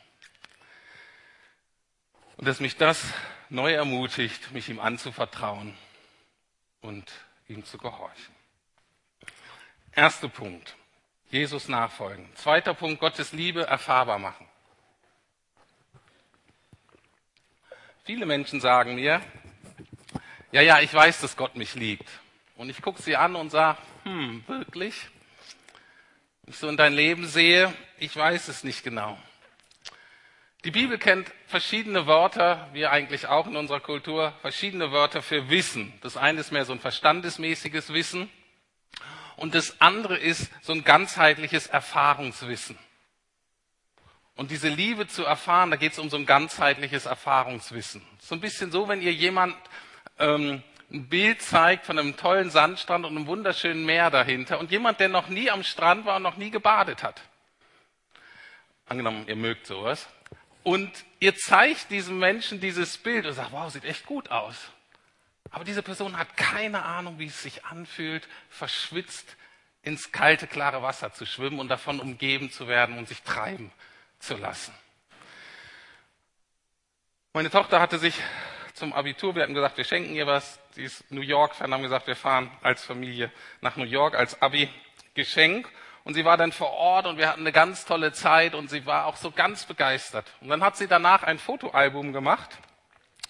Und 2.38 2.48
dass 2.48 2.60
mich 2.60 2.78
das 2.78 3.04
neu 3.50 3.74
ermutigt, 3.74 4.52
mich 4.52 4.70
ihm 4.70 4.80
anzuvertrauen 4.80 5.76
und 6.82 7.12
ihm 7.48 7.66
zu 7.66 7.78
gehorchen. 7.78 8.36
Erster 9.94 10.30
Punkt. 10.30 10.76
Jesus 11.32 11.70
nachfolgen. 11.70 12.28
Zweiter 12.36 12.74
Punkt, 12.74 13.00
Gottes 13.00 13.32
Liebe 13.32 13.66
erfahrbar 13.66 14.20
machen. 14.20 14.46
Viele 18.04 18.26
Menschen 18.26 18.60
sagen 18.60 18.96
mir, 18.96 19.22
ja, 20.52 20.62
ja, 20.62 20.82
ich 20.82 20.94
weiß, 20.94 21.22
dass 21.22 21.38
Gott 21.38 21.56
mich 21.56 21.76
liebt. 21.76 22.06
Und 22.58 22.70
ich 22.70 22.82
gucke 22.82 23.02
sie 23.02 23.16
an 23.16 23.38
und 23.38 23.50
sage, 23.50 23.78
hm, 24.04 24.44
wirklich? 24.48 25.08
Wenn 26.42 26.54
ich 26.54 26.60
so 26.60 26.68
in 26.68 26.76
dein 26.76 26.94
Leben 26.94 27.26
sehe, 27.26 27.74
ich 27.98 28.14
weiß 28.14 28.50
es 28.50 28.66
nicht 28.66 28.84
genau. 28.84 29.18
Die 30.66 30.72
Bibel 30.72 30.98
kennt 30.98 31.32
verschiedene 31.48 32.08
Wörter, 32.08 32.70
wir 32.74 32.92
eigentlich 32.92 33.28
auch 33.28 33.48
in 33.48 33.56
unserer 33.56 33.80
Kultur, 33.80 34.34
verschiedene 34.42 34.92
Wörter 34.92 35.22
für 35.22 35.50
Wissen. 35.50 35.94
Das 36.02 36.18
eine 36.18 36.42
ist 36.42 36.52
mehr 36.52 36.66
so 36.66 36.74
ein 36.74 36.80
verstandesmäßiges 36.80 37.94
Wissen 37.94 38.30
und 39.42 39.56
das 39.56 39.82
andere 39.82 40.18
ist 40.20 40.52
so 40.62 40.72
ein 40.72 40.84
ganzheitliches 40.84 41.66
Erfahrungswissen. 41.66 42.78
Und 44.36 44.52
diese 44.52 44.70
Liebe 44.70 45.08
zu 45.08 45.26
erfahren, 45.26 45.72
da 45.72 45.78
geht 45.78 45.94
es 45.94 46.00
um 46.00 46.12
so 46.12 46.18
ein 46.18 46.28
ganzheitliches 46.28 47.08
Erfahrungswissen. 47.08 48.04
So 48.20 48.36
ein 48.36 48.40
bisschen 48.40 48.72
so, 48.72 48.88
wenn 48.88 49.02
ihr 49.02 49.12
jemand 49.12 49.56
ähm, 50.20 50.62
ein 50.92 51.08
Bild 51.10 51.42
zeigt 51.42 51.88
von 51.88 51.98
einem 51.98 52.18
tollen 52.18 52.52
Sandstrand 52.52 53.04
und 53.04 53.18
einem 53.18 53.26
wunderschönen 53.26 53.84
Meer 53.84 54.12
dahinter 54.12 54.60
und 54.60 54.70
jemand, 54.70 55.00
der 55.00 55.10
noch 55.10 55.28
nie 55.28 55.50
am 55.50 55.64
Strand 55.64 56.06
war 56.06 56.18
und 56.18 56.24
noch 56.24 56.38
nie 56.38 56.52
gebadet 56.52 57.02
hat. 57.02 57.20
Angenommen, 58.86 59.24
ihr 59.28 59.36
mögt 59.36 59.66
sowas. 59.66 60.08
Und 60.62 60.92
ihr 61.20 61.36
zeigt 61.36 61.90
diesem 61.90 62.20
Menschen 62.20 62.60
dieses 62.60 62.96
Bild 62.96 63.26
und 63.26 63.34
sagt, 63.34 63.52
wow, 63.54 63.72
sieht 63.72 63.86
echt 63.86 64.06
gut 64.06 64.30
aus. 64.30 64.71
Aber 65.50 65.64
diese 65.64 65.82
Person 65.82 66.18
hat 66.18 66.38
keine 66.38 66.84
Ahnung, 66.84 67.20
wie 67.20 67.26
es 67.26 67.42
sich 67.42 67.66
anfühlt, 67.66 68.28
verschwitzt 68.50 69.36
ins 69.82 70.12
kalte, 70.12 70.48
klare 70.48 70.84
Wasser 70.84 71.14
zu 71.14 71.26
schwimmen 71.26 71.60
und 71.60 71.70
davon 71.70 72.00
umgeben 72.00 72.52
zu 72.52 72.68
werden 72.68 72.98
und 72.98 73.08
sich 73.08 73.24
treiben 73.24 73.72
zu 74.20 74.38
lassen. 74.38 74.74
Meine 77.34 77.50
Tochter 77.50 77.80
hatte 77.80 77.98
sich 77.98 78.16
zum 78.74 78.94
Abitur, 78.94 79.36
wir 79.36 79.44
hatten 79.44 79.54
gesagt, 79.54 79.78
wir 79.78 79.84
schenken 79.84 80.14
ihr 80.14 80.28
was. 80.28 80.60
Sie 80.72 80.84
ist 80.84 81.10
New 81.12 81.22
York-Fan, 81.22 81.74
haben 81.74 81.84
gesagt, 81.84 82.08
wir 82.08 82.16
fahren 82.16 82.52
als 82.62 82.84
Familie 82.84 83.32
nach 83.62 83.76
New 83.76 83.86
York 83.86 84.16
als 84.16 84.42
Abi-Geschenk. 84.42 85.70
Und 86.04 86.16
sie 86.16 86.26
war 86.26 86.36
dann 86.38 86.52
vor 86.52 86.72
Ort 86.72 87.06
und 87.06 87.18
wir 87.18 87.30
hatten 87.30 87.42
eine 87.42 87.52
ganz 87.52 87.86
tolle 87.86 88.12
Zeit 88.12 88.56
und 88.56 88.70
sie 88.70 88.86
war 88.86 89.06
auch 89.06 89.18
so 89.18 89.32
ganz 89.32 89.66
begeistert. 89.66 90.26
Und 90.42 90.50
dann 90.50 90.64
hat 90.64 90.78
sie 90.78 90.88
danach 90.88 91.24
ein 91.24 91.38
Fotoalbum 91.38 92.12
gemacht 92.12 92.58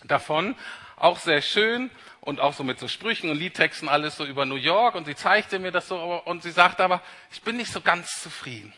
davon, 0.04 0.56
auch 1.02 1.20
sehr 1.20 1.42
schön 1.42 1.90
und 2.22 2.40
auch 2.40 2.54
so 2.54 2.64
mit 2.64 2.80
so 2.80 2.88
Sprüchen 2.88 3.30
und 3.30 3.38
Liedtexten 3.38 3.90
alles 3.90 4.18
so 4.18 4.26
über 4.26 4.46
New 4.46 4.56
York 4.56 4.96
und 4.96 5.06
sie 5.06 5.16
zeigte 5.16 5.60
mir 5.60 5.72
das 5.72 5.88
so 5.88 5.98
und 6.26 6.44
sie 6.44 6.52
sagte 6.52 6.84
aber, 6.84 7.02
ich 7.32 7.42
bin 7.42 7.58
nicht 7.58 7.72
so 7.72 7.82
ganz 7.82 8.22
zufrieden. 8.22 8.74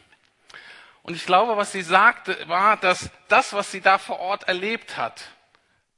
Und 1.03 1.15
ich 1.15 1.25
glaube, 1.25 1.57
was 1.57 1.73
sie 1.73 1.81
sagte, 1.81 2.37
war, 2.47 2.77
dass 2.77 3.09
das, 3.27 3.51
was 3.51 3.71
sie 3.71 3.81
da 3.81 3.97
vor 3.97 4.19
Ort 4.19 4.47
erlebt 4.47 4.95
hat, 4.95 5.25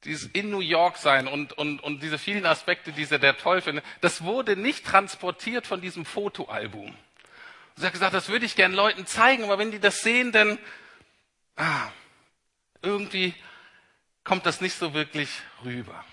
dieses 0.04 0.28
in 0.32 0.50
New 0.50 0.62
York 0.62 0.98
sein 0.98 1.28
und, 1.28 1.54
und, 1.54 1.80
und 1.82 2.02
diese 2.02 2.18
vielen 2.18 2.46
Aspekte, 2.46 2.92
die 2.92 3.06
sie 3.06 3.20
der 3.20 3.38
toll 3.38 3.62
findet, 3.62 3.86
das 4.02 4.24
wurde 4.24 4.56
nicht 4.56 4.84
transportiert 4.86 5.68
von 5.68 5.80
diesem 5.80 6.06
Fotoalbum. 6.06 6.88
Und 6.88 6.96
sie 7.76 7.86
hat 7.86 7.94
gesagt, 7.94 8.16
das 8.16 8.30
würde 8.30 8.46
ich 8.46 8.56
gern 8.56 8.74
Leuten 8.74 9.06
zeigen, 9.06 9.44
aber 9.44 9.60
wenn 9.60 9.72
die 9.72 9.80
das 9.80 10.02
sehen, 10.02 10.32
dann 10.32 10.58
ah, 11.56 11.90
irgendwie 12.82 13.36
kommt 14.24 14.48
das 14.48 14.60
nicht 14.60 14.76
so 14.76 14.96
wirklich 14.96 15.30
rüber. 15.64 16.04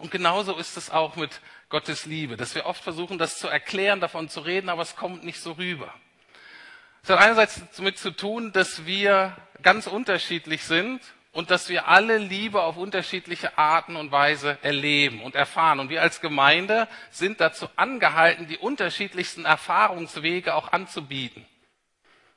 Und 0.00 0.10
genauso 0.10 0.56
ist 0.56 0.78
es 0.78 0.88
auch 0.88 1.16
mit 1.16 1.40
Gottes 1.68 2.06
Liebe, 2.06 2.38
dass 2.38 2.54
wir 2.54 2.64
oft 2.64 2.82
versuchen, 2.82 3.18
das 3.18 3.38
zu 3.38 3.48
erklären, 3.48 4.00
davon 4.00 4.30
zu 4.30 4.40
reden, 4.40 4.70
aber 4.70 4.80
es 4.80 4.96
kommt 4.96 5.24
nicht 5.24 5.40
so 5.40 5.52
rüber. 5.52 5.92
Es 7.02 7.10
hat 7.10 7.18
einerseits 7.18 7.60
damit 7.76 7.98
zu 7.98 8.10
tun, 8.10 8.50
dass 8.52 8.86
wir 8.86 9.36
ganz 9.60 9.86
unterschiedlich 9.86 10.64
sind 10.64 11.02
und 11.32 11.50
dass 11.50 11.68
wir 11.68 11.86
alle 11.86 12.16
Liebe 12.16 12.62
auf 12.62 12.78
unterschiedliche 12.78 13.58
Arten 13.58 13.96
und 13.96 14.10
Weise 14.10 14.56
erleben 14.62 15.20
und 15.20 15.34
erfahren. 15.34 15.80
Und 15.80 15.90
wir 15.90 16.00
als 16.00 16.22
Gemeinde 16.22 16.88
sind 17.10 17.38
dazu 17.42 17.68
angehalten, 17.76 18.46
die 18.46 18.56
unterschiedlichsten 18.56 19.44
Erfahrungswege 19.44 20.54
auch 20.54 20.72
anzubieten. 20.72 21.44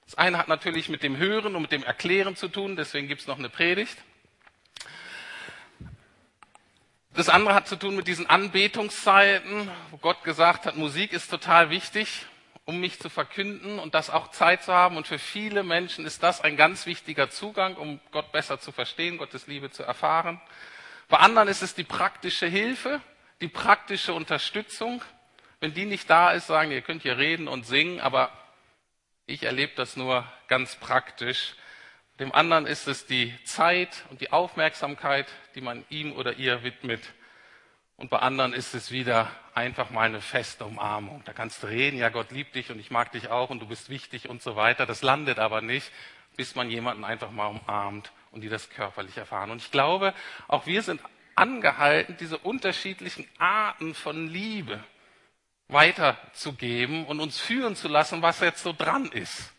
Das 0.03 0.15
eine 0.15 0.37
hat 0.37 0.49
natürlich 0.49 0.89
mit 0.89 1.01
dem 1.01 1.15
Hören 1.15 1.55
und 1.55 1.61
mit 1.61 1.71
dem 1.71 1.83
Erklären 1.83 2.35
zu 2.35 2.49
tun, 2.49 2.75
deswegen 2.75 3.07
gibt 3.07 3.21
es 3.21 3.27
noch 3.27 3.39
eine 3.39 3.49
Predigt. 3.49 3.97
Das 7.15 7.29
andere 7.29 7.53
hat 7.53 7.67
zu 7.67 7.75
tun 7.75 7.95
mit 7.95 8.07
diesen 8.07 8.27
Anbetungszeiten, 8.27 9.69
wo 9.91 9.97
Gott 9.97 10.23
gesagt 10.23 10.65
hat, 10.65 10.77
Musik 10.77 11.13
ist 11.13 11.29
total 11.29 11.69
wichtig, 11.69 12.25
um 12.65 12.79
mich 12.79 12.99
zu 12.99 13.07
verkünden 13.07 13.77
und 13.77 13.93
das 13.93 14.09
auch 14.09 14.31
Zeit 14.31 14.63
zu 14.63 14.73
haben. 14.73 14.97
Und 14.97 15.05
für 15.05 15.19
viele 15.19 15.61
Menschen 15.61 16.07
ist 16.07 16.23
das 16.23 16.41
ein 16.41 16.57
ganz 16.57 16.87
wichtiger 16.87 17.29
Zugang, 17.29 17.75
um 17.75 17.99
Gott 18.11 18.31
besser 18.31 18.59
zu 18.59 18.71
verstehen, 18.71 19.19
Gottes 19.19 19.45
Liebe 19.45 19.69
zu 19.69 19.83
erfahren. 19.83 20.41
Bei 21.07 21.17
anderen 21.17 21.49
ist 21.49 21.61
es 21.61 21.75
die 21.75 21.83
praktische 21.83 22.47
Hilfe, 22.47 22.99
die 23.41 23.47
praktische 23.47 24.15
Unterstützung. 24.15 25.03
Wenn 25.59 25.75
die 25.75 25.85
nicht 25.85 26.09
da 26.09 26.31
ist, 26.31 26.47
sagen, 26.47 26.71
ihr 26.71 26.81
könnt 26.81 27.03
hier 27.03 27.19
reden 27.19 27.47
und 27.47 27.67
singen, 27.67 27.99
aber 27.99 28.31
ich 29.27 29.43
erlebe 29.43 29.73
das 29.75 29.95
nur 29.97 30.25
ganz 30.47 30.77
praktisch. 30.77 31.53
Dem 32.19 32.31
anderen 32.31 32.67
ist 32.67 32.87
es 32.87 33.07
die 33.07 33.33
Zeit 33.43 34.05
und 34.09 34.21
die 34.21 34.31
Aufmerksamkeit, 34.31 35.27
die 35.55 35.61
man 35.61 35.83
ihm 35.89 36.13
oder 36.13 36.33
ihr 36.33 36.63
widmet. 36.63 37.01
Und 37.95 38.09
bei 38.09 38.19
anderen 38.19 38.53
ist 38.53 38.75
es 38.75 38.91
wieder 38.91 39.31
einfach 39.55 39.89
mal 39.89 40.03
eine 40.03 40.21
feste 40.21 40.65
Umarmung. 40.65 41.23
Da 41.25 41.33
kannst 41.33 41.63
du 41.63 41.67
reden, 41.67 41.97
ja, 41.97 42.09
Gott 42.09 42.31
liebt 42.31 42.55
dich 42.55 42.69
und 42.69 42.79
ich 42.79 42.91
mag 42.91 43.11
dich 43.11 43.29
auch 43.29 43.49
und 43.49 43.61
du 43.61 43.67
bist 43.67 43.89
wichtig 43.89 44.29
und 44.29 44.41
so 44.41 44.55
weiter. 44.55 44.85
Das 44.85 45.01
landet 45.01 45.39
aber 45.39 45.61
nicht, 45.61 45.91
bis 46.35 46.55
man 46.55 46.69
jemanden 46.69 47.03
einfach 47.03 47.31
mal 47.31 47.47
umarmt 47.47 48.11
und 48.31 48.41
die 48.41 48.49
das 48.49 48.69
körperlich 48.69 49.17
erfahren. 49.17 49.51
Und 49.51 49.61
ich 49.61 49.71
glaube, 49.71 50.13
auch 50.47 50.65
wir 50.65 50.81
sind 50.81 51.01
angehalten, 51.35 52.17
diese 52.19 52.37
unterschiedlichen 52.37 53.27
Arten 53.37 53.95
von 53.95 54.27
Liebe 54.27 54.83
weiterzugeben 55.67 57.05
und 57.05 57.19
uns 57.19 57.39
führen 57.39 57.75
zu 57.75 57.87
lassen, 57.87 58.21
was 58.21 58.39
jetzt 58.39 58.63
so 58.63 58.73
dran 58.73 59.05
ist. 59.05 59.52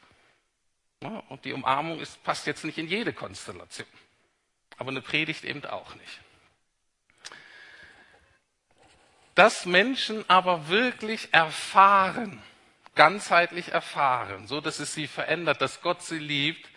Und 1.28 1.44
die 1.44 1.52
Umarmung 1.52 2.00
ist, 2.00 2.22
passt 2.24 2.46
jetzt 2.46 2.64
nicht 2.64 2.78
in 2.78 2.88
jede 2.88 3.12
Konstellation. 3.12 3.86
Aber 4.76 4.90
eine 4.90 5.02
Predigt 5.02 5.44
eben 5.44 5.64
auch 5.64 5.94
nicht. 5.94 6.20
Dass 9.34 9.66
Menschen 9.66 10.28
aber 10.28 10.68
wirklich 10.68 11.32
erfahren, 11.32 12.42
ganzheitlich 12.94 13.68
erfahren, 13.72 14.46
so 14.46 14.60
dass 14.60 14.78
es 14.78 14.94
sie 14.94 15.06
verändert, 15.06 15.60
dass 15.60 15.80
Gott 15.80 16.02
sie 16.02 16.18
liebt, 16.18 16.68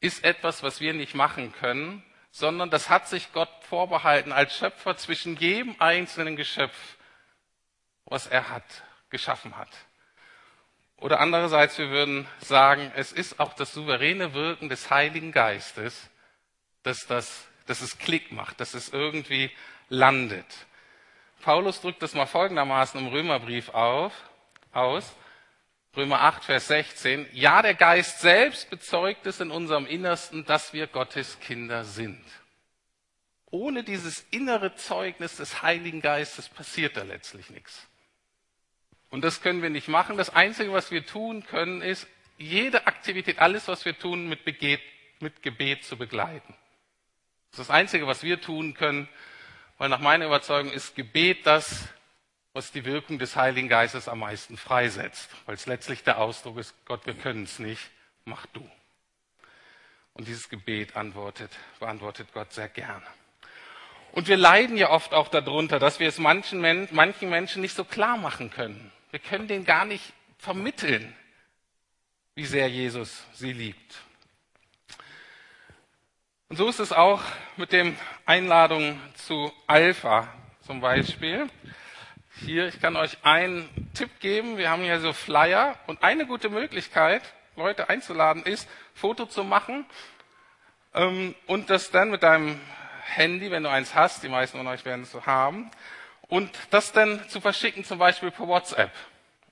ist 0.00 0.24
etwas, 0.24 0.62
was 0.62 0.80
wir 0.80 0.94
nicht 0.94 1.14
machen 1.14 1.52
können, 1.52 2.04
sondern 2.30 2.70
das 2.70 2.90
hat 2.90 3.08
sich 3.08 3.32
Gott 3.32 3.50
vorbehalten 3.62 4.32
als 4.32 4.56
Schöpfer 4.56 4.96
zwischen 4.96 5.36
jedem 5.36 5.74
einzelnen 5.80 6.36
Geschöpf, 6.36 6.96
was 8.04 8.26
er 8.26 8.50
hat, 8.50 8.84
geschaffen 9.10 9.56
hat. 9.56 9.70
Oder 10.98 11.20
andererseits, 11.20 11.76
wir 11.78 11.90
würden 11.90 12.26
sagen, 12.38 12.90
es 12.96 13.12
ist 13.12 13.38
auch 13.38 13.52
das 13.52 13.72
souveräne 13.74 14.32
Wirken 14.32 14.68
des 14.68 14.90
Heiligen 14.90 15.30
Geistes, 15.30 16.08
dass, 16.82 17.06
das, 17.06 17.46
dass 17.66 17.82
es 17.82 17.98
Klick 17.98 18.32
macht, 18.32 18.60
dass 18.60 18.74
es 18.74 18.88
irgendwie 18.88 19.50
landet. 19.88 20.46
Paulus 21.42 21.80
drückt 21.80 22.02
das 22.02 22.14
mal 22.14 22.26
folgendermaßen 22.26 22.98
im 22.98 23.08
Römerbrief 23.08 23.68
auf, 23.70 24.12
aus. 24.72 25.14
Römer 25.96 26.20
8, 26.22 26.44
Vers 26.44 26.68
16. 26.68 27.26
Ja, 27.32 27.62
der 27.62 27.74
Geist 27.74 28.20
selbst 28.20 28.68
bezeugt 28.68 29.26
es 29.26 29.40
in 29.40 29.50
unserem 29.50 29.86
Innersten, 29.86 30.44
dass 30.44 30.72
wir 30.72 30.86
Gottes 30.86 31.40
Kinder 31.40 31.84
sind. 31.84 32.22
Ohne 33.46 33.84
dieses 33.84 34.26
innere 34.30 34.74
Zeugnis 34.74 35.36
des 35.36 35.62
Heiligen 35.62 36.02
Geistes 36.02 36.48
passiert 36.48 36.96
da 36.96 37.02
letztlich 37.02 37.48
nichts. 37.48 37.86
Und 39.16 39.22
das 39.22 39.40
können 39.40 39.62
wir 39.62 39.70
nicht 39.70 39.88
machen. 39.88 40.18
Das 40.18 40.28
Einzige, 40.28 40.74
was 40.74 40.90
wir 40.90 41.06
tun 41.06 41.42
können, 41.46 41.80
ist, 41.80 42.06
jede 42.36 42.86
Aktivität, 42.86 43.38
alles, 43.38 43.66
was 43.66 43.86
wir 43.86 43.98
tun, 43.98 44.28
mit, 44.28 44.44
Beget, 44.44 44.82
mit 45.20 45.42
Gebet 45.42 45.86
zu 45.86 45.96
begleiten. 45.96 46.54
Das 47.50 47.60
ist 47.60 47.70
das 47.70 47.70
Einzige, 47.70 48.06
was 48.06 48.22
wir 48.22 48.42
tun 48.42 48.74
können, 48.74 49.08
weil 49.78 49.88
nach 49.88 50.00
meiner 50.00 50.26
Überzeugung 50.26 50.70
ist 50.70 50.96
Gebet 50.96 51.46
das, 51.46 51.88
was 52.52 52.72
die 52.72 52.84
Wirkung 52.84 53.18
des 53.18 53.36
Heiligen 53.36 53.70
Geistes 53.70 54.06
am 54.06 54.18
meisten 54.18 54.58
freisetzt, 54.58 55.30
weil 55.46 55.54
es 55.54 55.64
letztlich 55.64 56.04
der 56.04 56.18
Ausdruck 56.18 56.58
ist, 56.58 56.74
Gott, 56.84 57.06
wir 57.06 57.14
können 57.14 57.44
es 57.44 57.58
nicht, 57.58 57.88
mach 58.26 58.44
du. 58.44 58.70
Und 60.12 60.28
dieses 60.28 60.50
Gebet 60.50 60.94
antwortet, 60.94 61.52
beantwortet 61.80 62.28
Gott 62.34 62.52
sehr 62.52 62.68
gerne. 62.68 63.06
Und 64.12 64.28
wir 64.28 64.36
leiden 64.36 64.76
ja 64.76 64.90
oft 64.90 65.14
auch 65.14 65.28
darunter, 65.28 65.78
dass 65.78 66.00
wir 66.00 66.08
es 66.08 66.18
manchen, 66.18 66.60
manchen 66.90 67.30
Menschen 67.30 67.62
nicht 67.62 67.74
so 67.74 67.84
klar 67.84 68.18
machen 68.18 68.50
können. 68.50 68.92
Wir 69.10 69.18
können 69.20 69.48
denen 69.48 69.64
gar 69.64 69.84
nicht 69.84 70.12
vermitteln, 70.38 71.14
wie 72.34 72.46
sehr 72.46 72.68
Jesus 72.68 73.24
sie 73.32 73.52
liebt. 73.52 73.96
Und 76.48 76.56
so 76.56 76.68
ist 76.68 76.78
es 76.78 76.92
auch 76.92 77.22
mit 77.56 77.72
den 77.72 77.96
Einladungen 78.24 79.00
zu 79.14 79.52
Alpha 79.66 80.32
zum 80.60 80.80
Beispiel. 80.80 81.48
Hier, 82.44 82.68
ich 82.68 82.80
kann 82.80 82.96
euch 82.96 83.16
einen 83.24 83.68
Tipp 83.94 84.20
geben. 84.20 84.58
Wir 84.58 84.70
haben 84.70 84.82
hier 84.82 85.00
so 85.00 85.12
Flyer 85.12 85.78
und 85.86 86.02
eine 86.02 86.26
gute 86.26 86.50
Möglichkeit, 86.50 87.22
Leute 87.56 87.88
einzuladen, 87.88 88.42
ist, 88.42 88.68
Foto 88.94 89.26
zu 89.26 89.42
machen 89.42 89.86
ähm, 90.94 91.34
und 91.46 91.70
das 91.70 91.90
dann 91.90 92.10
mit 92.10 92.22
deinem 92.22 92.60
Handy, 93.04 93.50
wenn 93.50 93.62
du 93.62 93.70
eins 93.70 93.94
hast, 93.94 94.22
die 94.22 94.28
meisten 94.28 94.58
von 94.58 94.66
euch 94.66 94.84
werden 94.84 95.02
es 95.02 95.12
so 95.12 95.24
haben, 95.26 95.70
und 96.28 96.50
das 96.70 96.92
dann 96.92 97.28
zu 97.28 97.40
verschicken, 97.40 97.84
zum 97.84 97.98
Beispiel 97.98 98.30
per 98.30 98.46
WhatsApp 98.46 98.92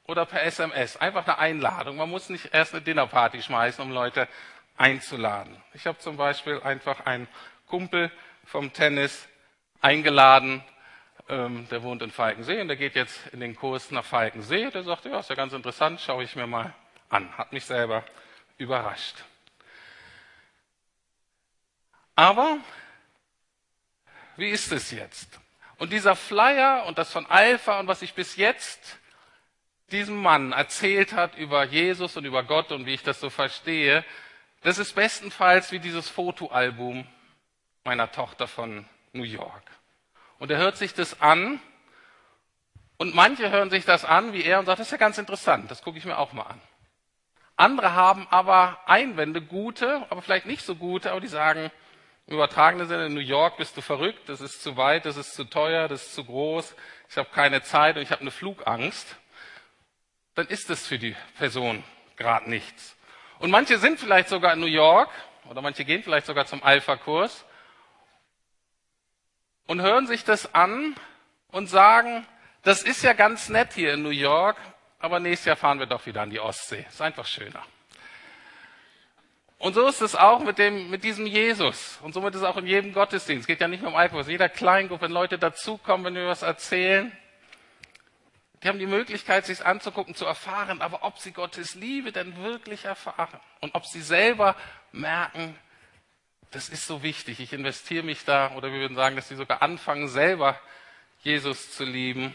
oder 0.07 0.27
per 0.27 0.43
SMS. 0.43 0.97
Einfach 0.97 1.27
eine 1.27 1.39
Einladung. 1.39 1.97
Man 1.97 2.11
muss 2.11 2.29
nicht 2.29 2.53
erst 2.53 2.75
eine 2.75 2.83
Dinnerparty 2.83 3.43
schmeißen, 3.43 3.83
um 3.85 3.93
Leute 3.93 4.29
einzuladen. 4.77 5.57
Ich 5.73 5.87
habe 5.87 5.99
zum 5.99 6.17
Beispiel 6.17 6.61
einfach 6.63 7.07
einen 7.07 7.29
Kumpel 7.67 8.11
vom 8.45 8.73
Tennis 8.73 9.29
eingeladen, 9.81 10.65
ähm, 11.29 11.67
der 11.71 11.83
wohnt 11.83 12.03
in 12.03 12.11
Falkensee 12.11 12.61
und 12.61 12.69
der 12.69 12.77
geht 12.77 12.95
jetzt 12.95 13.27
in 13.29 13.41
den 13.41 13.57
Kurs 13.57 13.91
nach 13.91 14.05
Falkensee. 14.05 14.71
Der 14.71 14.83
sagt, 14.83 15.05
ja, 15.07 15.21
ist 15.21 15.31
ja 15.31 15.37
ganz 15.37 15.53
interessant, 15.53 16.01
schaue 16.01 16.25
ich 16.25 16.37
mir 16.37 16.47
mal 16.47 16.75
an. 17.09 17.37
Hat 17.39 17.53
mich 17.53 17.65
selber 17.65 18.05
überrascht. 18.59 19.25
Aber 22.17 22.59
wie 24.37 24.51
ist 24.51 24.71
es 24.73 24.91
jetzt? 24.91 25.41
Und 25.79 25.93
dieser 25.93 26.17
Flyer 26.17 26.85
und 26.87 26.99
das 26.99 27.11
von 27.11 27.27
Alpha 27.27 27.81
und 27.81 27.89
was 27.89 28.03
ich 28.03 28.15
bis 28.15 28.37
jetzt 28.37 28.99
diesem 29.91 30.21
Mann 30.21 30.53
erzählt 30.53 31.13
hat 31.13 31.37
über 31.37 31.65
Jesus 31.65 32.17
und 32.17 32.25
über 32.25 32.43
Gott 32.43 32.73
und 32.73 32.87
wie 32.87 32.95
ich 32.95 33.03
das 33.03 33.21
so 33.21 33.31
verstehe, 33.31 34.05
das 34.63 34.79
ist 34.79 34.95
bestenfalls 34.95 35.73
wie 35.73 35.79
dieses 35.79 36.09
Fotoalbum 36.09 37.07
meiner 37.85 38.11
Tochter 38.11 38.49
von 38.49 38.87
New 39.13 39.25
York. 39.25 39.63
Und 40.39 40.51
er 40.51 40.59
hört 40.59 40.77
sich 40.77 40.95
das 40.95 41.21
an 41.21 41.61
und 42.97 43.15
manche 43.15 43.51
hören 43.51 43.71
sich 43.71 43.85
das 43.85 44.05
an 44.05 44.33
wie 44.33 44.43
er 44.43 44.59
und 44.59 44.67
sagen, 44.67 44.79
das 44.79 44.89
ist 44.89 44.93
ja 44.93 44.99
ganz 44.99 45.19
interessant, 45.19 45.71
das 45.71 45.83
gucke 45.83 45.99
ich 45.99 46.05
mir 46.05 46.19
auch 46.19 46.33
mal 46.33 46.45
an. 46.45 46.61
Andere 47.57 47.93
haben 47.93 48.27
aber 48.31 48.81
Einwände, 48.87 49.41
gute, 49.41 50.07
aber 50.11 50.23
vielleicht 50.23 50.47
nicht 50.47 50.65
so 50.65 50.75
gute, 50.75 51.13
aber 51.13 51.21
die 51.21 51.29
sagen, 51.29 51.71
im 52.27 52.35
übertragenen 52.35 52.89
Sinne, 52.89 53.07
in 53.07 53.15
New 53.15 53.21
York 53.21 53.59
bist 53.59 53.77
du 53.77 53.83
verrückt, 53.83 54.29
das 54.29 54.41
ist 54.41 54.63
zu 54.63 54.77
weit, 54.77 55.05
das 55.05 55.17
ist 55.17 55.35
zu 55.35 55.45
teuer, 55.45 55.89
das 55.89 56.07
ist 56.07 56.15
zu 56.15 56.25
groß, 56.25 56.75
ich 57.11 57.17
habe 57.19 57.29
keine 57.31 57.63
Zeit 57.63 57.97
und 57.97 58.03
ich 58.03 58.11
habe 58.11 58.23
eine 58.23 58.31
Flugangst. 58.31 59.17
Dann 60.35 60.47
ist 60.47 60.71
es 60.71 60.87
für 60.87 60.99
die 60.99 61.15
Person 61.39 61.85
gerade 62.17 62.49
nichts. 62.49 62.97
Und 63.39 63.51
manche 63.51 63.79
sind 63.79 64.01
vielleicht 64.01 64.29
sogar 64.29 64.55
in 64.55 64.61
New 64.61 64.67
York 64.67 65.11
oder 65.51 65.61
manche 65.61 65.85
gehen 65.85 66.03
vielleicht 66.03 66.27
sogar 66.27 66.47
zum 66.47 66.63
Alpha-Kurs 66.63 67.45
und 69.67 69.83
hören 69.83 70.07
sich 70.07 70.25
das 70.25 70.55
an 70.55 70.97
und 71.49 71.69
sagen, 71.69 72.27
das 72.63 72.83
ist 72.83 73.03
ja 73.03 73.13
ganz 73.13 73.51
nett 73.51 73.75
hier 73.75 73.95
in 73.95 74.03
New 74.03 74.09
York, 74.09 74.57
aber 74.99 75.21
nächstes 75.21 75.47
Jahr 75.47 75.57
fahren 75.57 75.79
wir 75.79 75.87
doch 75.87 76.07
wieder 76.07 76.23
an 76.23 76.31
die 76.31 76.41
Ostsee. 76.41 76.87
Ist 76.89 77.03
einfach 77.03 77.27
schöner. 77.27 77.63
Und 79.65 79.73
so 79.73 79.89
ist 79.89 80.03
es 80.03 80.15
auch 80.15 80.41
mit, 80.41 80.59
dem, 80.59 80.91
mit 80.91 81.05
diesem 81.05 81.25
Jesus. 81.25 81.99
Und 82.03 82.13
somit 82.13 82.35
ist 82.35 82.43
es 82.43 82.47
auch 82.47 82.59
in 82.59 82.67
jedem 82.67 82.93
Gottesdienst. 82.93 83.45
Es 83.45 83.47
geht 83.47 83.63
ja 83.63 83.67
nicht 83.67 83.83
nur 83.83 83.93
um 83.93 83.97
Alkohol. 83.97 84.23
Jeder 84.29 84.51
Kleingruppe, 84.51 85.07
wenn 85.07 85.11
Leute 85.11 85.39
dazukommen, 85.39 86.05
wenn 86.05 86.15
wir 86.17 86.27
was 86.27 86.43
erzählen, 86.43 87.11
die 88.63 88.69
haben 88.69 88.79
die 88.79 88.85
Möglichkeit, 88.85 89.47
sich 89.47 89.65
anzugucken, 89.65 90.15
zu 90.15 90.27
erfahren, 90.27 90.83
aber 90.83 91.03
ob 91.03 91.19
sie 91.19 91.33
Gottes 91.33 91.77
Liebe 91.77 92.13
denn 92.13 92.37
wirklich 92.43 92.85
erfahren 92.85 93.41
und 93.61 93.75
ob 93.75 93.87
sie 93.87 94.03
selber 94.03 94.55
merken, 94.93 95.59
das 96.51 96.69
ist 96.69 96.87
so 96.87 97.03
wichtig, 97.03 97.41
ich 97.41 97.55
investiere 97.55 98.03
mich 98.03 98.23
da, 98.27 98.53
oder 98.57 98.71
wir 98.71 98.81
würden 98.81 98.97
sagen, 98.97 99.17
dass 99.17 99.31
sie 99.31 99.37
sogar 99.37 99.63
anfangen, 99.63 100.09
selber 100.09 100.61
Jesus 101.23 101.73
zu 101.75 101.85
lieben, 101.85 102.35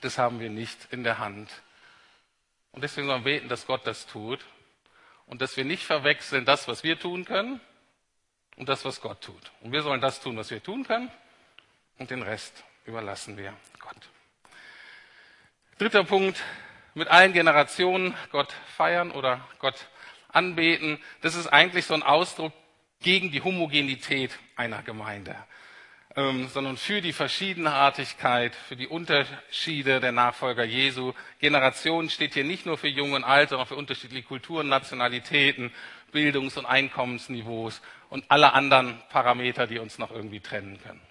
das 0.00 0.18
haben 0.18 0.40
wir 0.40 0.50
nicht 0.50 0.88
in 0.90 1.04
der 1.04 1.20
Hand. 1.20 1.48
Und 2.72 2.82
deswegen 2.82 3.06
sollen 3.06 3.24
wir 3.24 3.34
beten, 3.34 3.48
dass 3.48 3.68
Gott 3.68 3.86
das 3.86 4.08
tut 4.08 4.44
und 5.26 5.40
dass 5.40 5.56
wir 5.56 5.64
nicht 5.64 5.84
verwechseln 5.84 6.44
das, 6.44 6.68
was 6.68 6.84
wir 6.84 6.98
tun 6.98 7.24
können 7.24 7.60
und 8.56 8.68
das, 8.68 8.84
was 8.84 9.00
Gott 9.00 9.20
tut. 9.20 9.52
Und 9.60 9.72
wir 9.72 9.82
sollen 9.82 10.00
das 10.00 10.20
tun, 10.20 10.36
was 10.36 10.50
wir 10.50 10.62
tun 10.62 10.84
können 10.84 11.10
und 11.98 12.10
den 12.10 12.22
Rest 12.22 12.64
überlassen 12.84 13.36
wir 13.36 13.54
Gott. 13.80 13.96
Dritter 15.78 16.04
Punkt, 16.04 16.42
mit 16.94 17.08
allen 17.08 17.32
Generationen 17.32 18.14
Gott 18.30 18.54
feiern 18.76 19.10
oder 19.10 19.46
Gott 19.58 19.88
anbeten. 20.28 21.02
Das 21.20 21.34
ist 21.34 21.48
eigentlich 21.48 21.86
so 21.86 21.94
ein 21.94 22.02
Ausdruck 22.02 22.52
gegen 23.00 23.30
die 23.30 23.42
Homogenität 23.42 24.38
einer 24.56 24.82
Gemeinde, 24.82 25.36
ähm, 26.16 26.48
sondern 26.48 26.76
für 26.76 27.00
die 27.00 27.12
Verschiedenartigkeit, 27.12 28.54
für 28.54 28.76
die 28.76 28.86
Unterschiede 28.86 30.00
der 30.00 30.12
Nachfolger 30.12 30.64
Jesu. 30.64 31.12
Generation 31.40 32.08
steht 32.08 32.34
hier 32.34 32.44
nicht 32.44 32.66
nur 32.66 32.78
für 32.78 32.88
Jung 32.88 33.12
und 33.12 33.24
Alt, 33.24 33.48
sondern 33.48 33.66
für 33.66 33.76
unterschiedliche 33.76 34.26
Kulturen, 34.26 34.68
Nationalitäten, 34.68 35.72
Bildungs- 36.12 36.56
und 36.56 36.66
Einkommensniveaus 36.66 37.82
und 38.10 38.24
alle 38.28 38.52
anderen 38.52 39.02
Parameter, 39.08 39.66
die 39.66 39.78
uns 39.78 39.98
noch 39.98 40.12
irgendwie 40.12 40.40
trennen 40.40 40.80
können. 40.80 41.02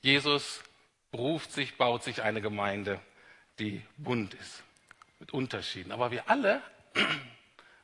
Jesus 0.00 0.62
beruft 1.10 1.52
sich, 1.52 1.76
baut 1.76 2.02
sich 2.02 2.22
eine 2.22 2.40
Gemeinde, 2.40 3.00
die 3.58 3.82
bunt 3.98 4.32
ist, 4.32 4.62
mit 5.18 5.32
Unterschieden. 5.32 5.92
Aber 5.92 6.10
wir 6.10 6.30
alle, 6.30 6.62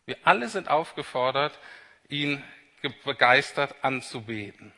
wir 0.07 0.17
alle 0.25 0.49
sind 0.49 0.69
aufgefordert, 0.69 1.59
ihn 2.09 2.43
begeistert 3.05 3.75
anzubeten. 3.83 4.73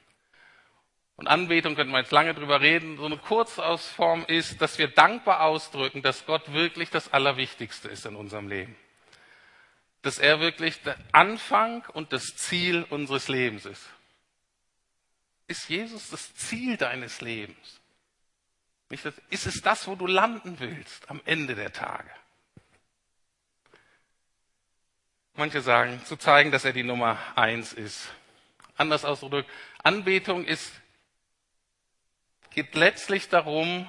Und 1.18 1.26
Anbetung 1.26 1.74
könnte 1.74 1.90
man 1.90 2.02
jetzt 2.02 2.12
lange 2.12 2.32
drüber 2.32 2.60
reden. 2.60 2.96
So 2.96 3.04
eine 3.04 3.18
Kurzausform 3.18 4.24
ist, 4.26 4.62
dass 4.62 4.78
wir 4.78 4.86
dankbar 4.86 5.42
ausdrücken, 5.42 6.00
dass 6.00 6.26
Gott 6.26 6.52
wirklich 6.52 6.90
das 6.90 7.12
Allerwichtigste 7.12 7.88
ist 7.88 8.06
in 8.06 8.14
unserem 8.14 8.48
Leben. 8.48 8.76
Dass 10.02 10.18
er 10.18 10.38
wirklich 10.38 10.80
der 10.82 10.96
Anfang 11.10 11.84
und 11.92 12.12
das 12.12 12.36
Ziel 12.36 12.86
unseres 12.88 13.26
Lebens 13.26 13.66
ist. 13.66 13.84
Ist 15.48 15.68
Jesus 15.68 16.08
das 16.10 16.36
Ziel 16.36 16.76
deines 16.76 17.20
Lebens? 17.20 17.80
Ist 18.90 19.46
es 19.46 19.60
das, 19.60 19.88
wo 19.88 19.96
du 19.96 20.06
landen 20.06 20.60
willst 20.60 21.10
am 21.10 21.20
Ende 21.24 21.56
der 21.56 21.72
Tage? 21.72 22.10
Manche 25.34 25.62
sagen, 25.62 26.00
zu 26.04 26.16
zeigen, 26.16 26.52
dass 26.52 26.64
er 26.64 26.72
die 26.72 26.84
Nummer 26.84 27.18
eins 27.34 27.72
ist. 27.72 28.08
Anders 28.76 29.04
ausgedrückt, 29.04 29.50
Anbetung 29.82 30.44
ist, 30.44 30.72
geht 32.58 32.74
letztlich 32.74 33.28
darum, 33.28 33.88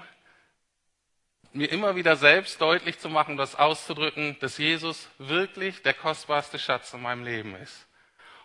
mir 1.54 1.72
immer 1.72 1.96
wieder 1.96 2.16
selbst 2.16 2.62
deutlich 2.62 3.00
zu 3.00 3.10
machen, 3.10 3.36
das 3.36 3.56
auszudrücken, 3.56 4.38
dass 4.42 4.60
Jesus 4.60 5.10
wirklich 5.18 5.82
der 5.82 5.96
kostbarste 5.96 6.60
Schatz 6.60 6.94
in 6.94 7.02
meinem 7.02 7.24
Leben 7.24 7.56
ist. 7.56 7.88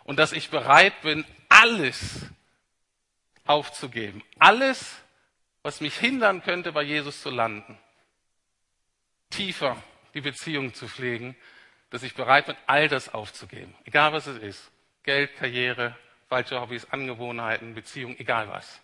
Und 0.03 0.17
dass 0.17 0.31
ich 0.31 0.49
bereit 0.49 0.99
bin, 1.03 1.25
alles 1.47 2.25
aufzugeben. 3.45 4.23
Alles, 4.39 4.95
was 5.61 5.79
mich 5.79 5.95
hindern 5.95 6.41
könnte, 6.41 6.71
bei 6.71 6.81
Jesus 6.81 7.21
zu 7.21 7.29
landen. 7.29 7.77
Tiefer 9.29 9.77
die 10.15 10.21
Beziehung 10.21 10.73
zu 10.73 10.87
pflegen, 10.87 11.35
dass 11.91 12.01
ich 12.01 12.15
bereit 12.15 12.47
bin, 12.47 12.57
all 12.65 12.87
das 12.87 13.13
aufzugeben. 13.13 13.75
Egal 13.83 14.11
was 14.11 14.25
es 14.25 14.41
ist. 14.41 14.71
Geld, 15.03 15.35
Karriere, 15.35 15.95
falsche 16.29 16.59
Hobbys, 16.59 16.85
Angewohnheiten, 16.89 17.75
Beziehung, 17.75 18.17
egal 18.17 18.49
was. 18.49 18.81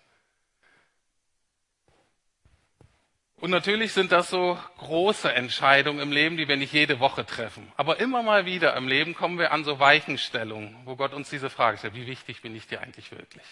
Und 3.41 3.49
natürlich 3.49 3.93
sind 3.93 4.11
das 4.11 4.29
so 4.29 4.55
große 4.77 5.33
Entscheidungen 5.33 5.99
im 5.99 6.11
Leben, 6.11 6.37
die 6.37 6.47
wir 6.47 6.57
nicht 6.57 6.73
jede 6.73 6.99
Woche 6.99 7.25
treffen. 7.25 7.71
Aber 7.75 7.99
immer 7.99 8.21
mal 8.21 8.45
wieder 8.45 8.75
im 8.75 8.87
Leben 8.87 9.15
kommen 9.15 9.39
wir 9.39 9.51
an 9.51 9.63
so 9.63 9.79
Weichenstellungen, 9.79 10.77
wo 10.85 10.95
Gott 10.95 11.11
uns 11.11 11.31
diese 11.31 11.49
Frage 11.49 11.79
stellt, 11.79 11.95
wie 11.95 12.05
wichtig 12.05 12.43
bin 12.43 12.55
ich 12.55 12.67
dir 12.67 12.81
eigentlich 12.81 13.11
wirklich? 13.11 13.43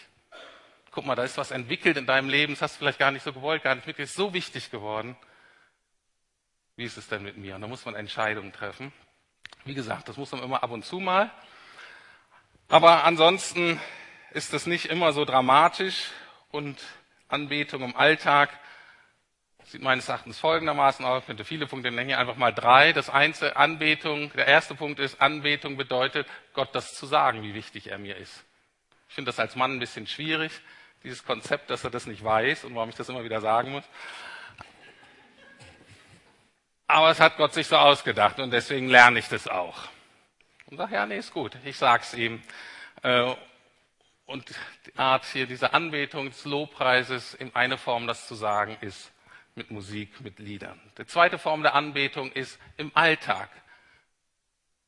Guck 0.92 1.08
mal, 1.08 1.16
da 1.16 1.24
ist 1.24 1.40
was 1.40 1.50
entwickelt 1.50 1.98
in 1.98 2.06
deinem 2.06 2.30
Leben, 2.30 2.54
das 2.54 2.62
hast 2.62 2.76
du 2.76 2.80
vielleicht 2.80 3.00
gar 3.00 3.10
nicht 3.10 3.24
so 3.24 3.34
gewollt, 3.34 3.64
gar 3.64 3.74
nicht 3.74 3.88
ist 3.88 4.14
so 4.14 4.32
wichtig 4.32 4.70
geworden. 4.70 5.18
Wie 6.76 6.84
ist 6.84 6.98
es 6.98 7.08
denn 7.08 7.24
mit 7.24 7.38
mir? 7.38 7.56
Und 7.56 7.62
da 7.62 7.68
muss 7.68 7.84
man 7.86 7.96
Entscheidungen 7.96 8.54
treffen. 8.54 8.94
Wie 9.66 9.74
gesagt, 9.74 10.08
das 10.08 10.18
muss 10.18 10.32
man 10.32 10.44
immer 10.44 10.62
ab 10.62 10.70
und 10.70 10.86
zu 10.86 11.00
mal. 11.00 11.32
Aber 12.68 13.06
ansonsten 13.06 13.82
ist 14.34 14.54
das 14.54 14.68
nicht 14.68 14.86
immer 14.86 15.14
so 15.14 15.26
dramatisch 15.26 16.12
und 16.52 16.80
Anbetung 17.28 17.82
im 17.82 17.96
Alltag 17.96 18.52
sieht 19.70 19.84
meines 19.84 20.10
Erachtens 20.10 20.40
folgendermaßen 20.40 21.06
aus, 21.06 21.22
ich 21.22 21.28
könnte 21.28 21.46
viele 21.46 21.68
Punkte 21.68 21.92
nennen, 21.92 22.10
hier 22.10 22.18
einfach 22.18 22.38
mal 22.38 22.52
drei. 22.52 22.92
Das 22.92 23.10
einzige 23.10 23.56
Anbetung, 23.56 24.32
der 24.34 24.48
erste 24.48 24.74
Punkt 24.74 25.00
ist, 25.00 25.22
Anbetung 25.22 25.78
bedeutet, 25.78 26.28
Gott 26.54 26.74
das 26.74 26.96
zu 26.96 27.06
sagen, 27.06 27.44
wie 27.44 27.54
wichtig 27.54 27.88
er 27.88 28.00
mir 28.00 28.18
ist. 28.18 28.44
Ich 29.10 29.16
finde 29.16 29.30
das 29.30 29.40
als 29.40 29.56
Mann 29.56 29.74
ein 29.74 29.80
bisschen 29.80 30.08
schwierig, 30.08 30.52
dieses 31.04 31.24
Konzept, 31.24 31.70
dass 31.70 31.84
er 31.84 31.92
das 31.92 32.08
nicht 32.08 32.24
weiß 32.24 32.64
und 32.64 32.74
warum 32.74 32.90
ich 32.90 32.96
das 32.96 33.10
immer 33.10 33.24
wieder 33.24 33.42
sagen 33.42 33.72
muss. 33.72 33.84
Aber 36.88 37.12
es 37.12 37.20
hat 37.20 37.38
Gott 37.38 37.54
sich 37.54 37.68
so 37.68 37.78
ausgedacht 37.78 38.40
und 38.40 38.50
deswegen 38.50 38.90
lerne 38.90 39.20
ich 39.20 39.28
das 39.28 39.48
auch. 39.48 39.78
Und 40.66 40.78
sage, 40.78 40.96
ja, 40.96 41.06
nee, 41.06 41.18
ist 41.18 41.32
gut, 41.32 41.56
ich 41.64 41.78
sag's 41.78 42.16
ihm. 42.16 42.42
Äh, 43.04 43.36
und 44.26 44.50
die 44.50 44.98
Art 44.98 45.26
hier, 45.26 45.46
diese 45.46 45.74
Anbetung 45.74 46.30
des 46.30 46.46
Lobpreises, 46.46 47.36
in 47.36 47.56
eine 47.56 47.78
Form, 47.78 48.08
das 48.08 48.28
zu 48.28 48.34
sagen, 48.34 48.76
ist 48.82 49.12
mit 49.56 49.72
Musik, 49.72 50.22
mit 50.22 50.40
Liedern. 50.40 50.80
Die 50.98 51.06
zweite 51.06 51.38
Form 51.38 51.64
der 51.64 51.76
Anbetung 51.76 52.32
ist 52.32 52.60
im 52.78 52.92
Alltag. 52.96 53.50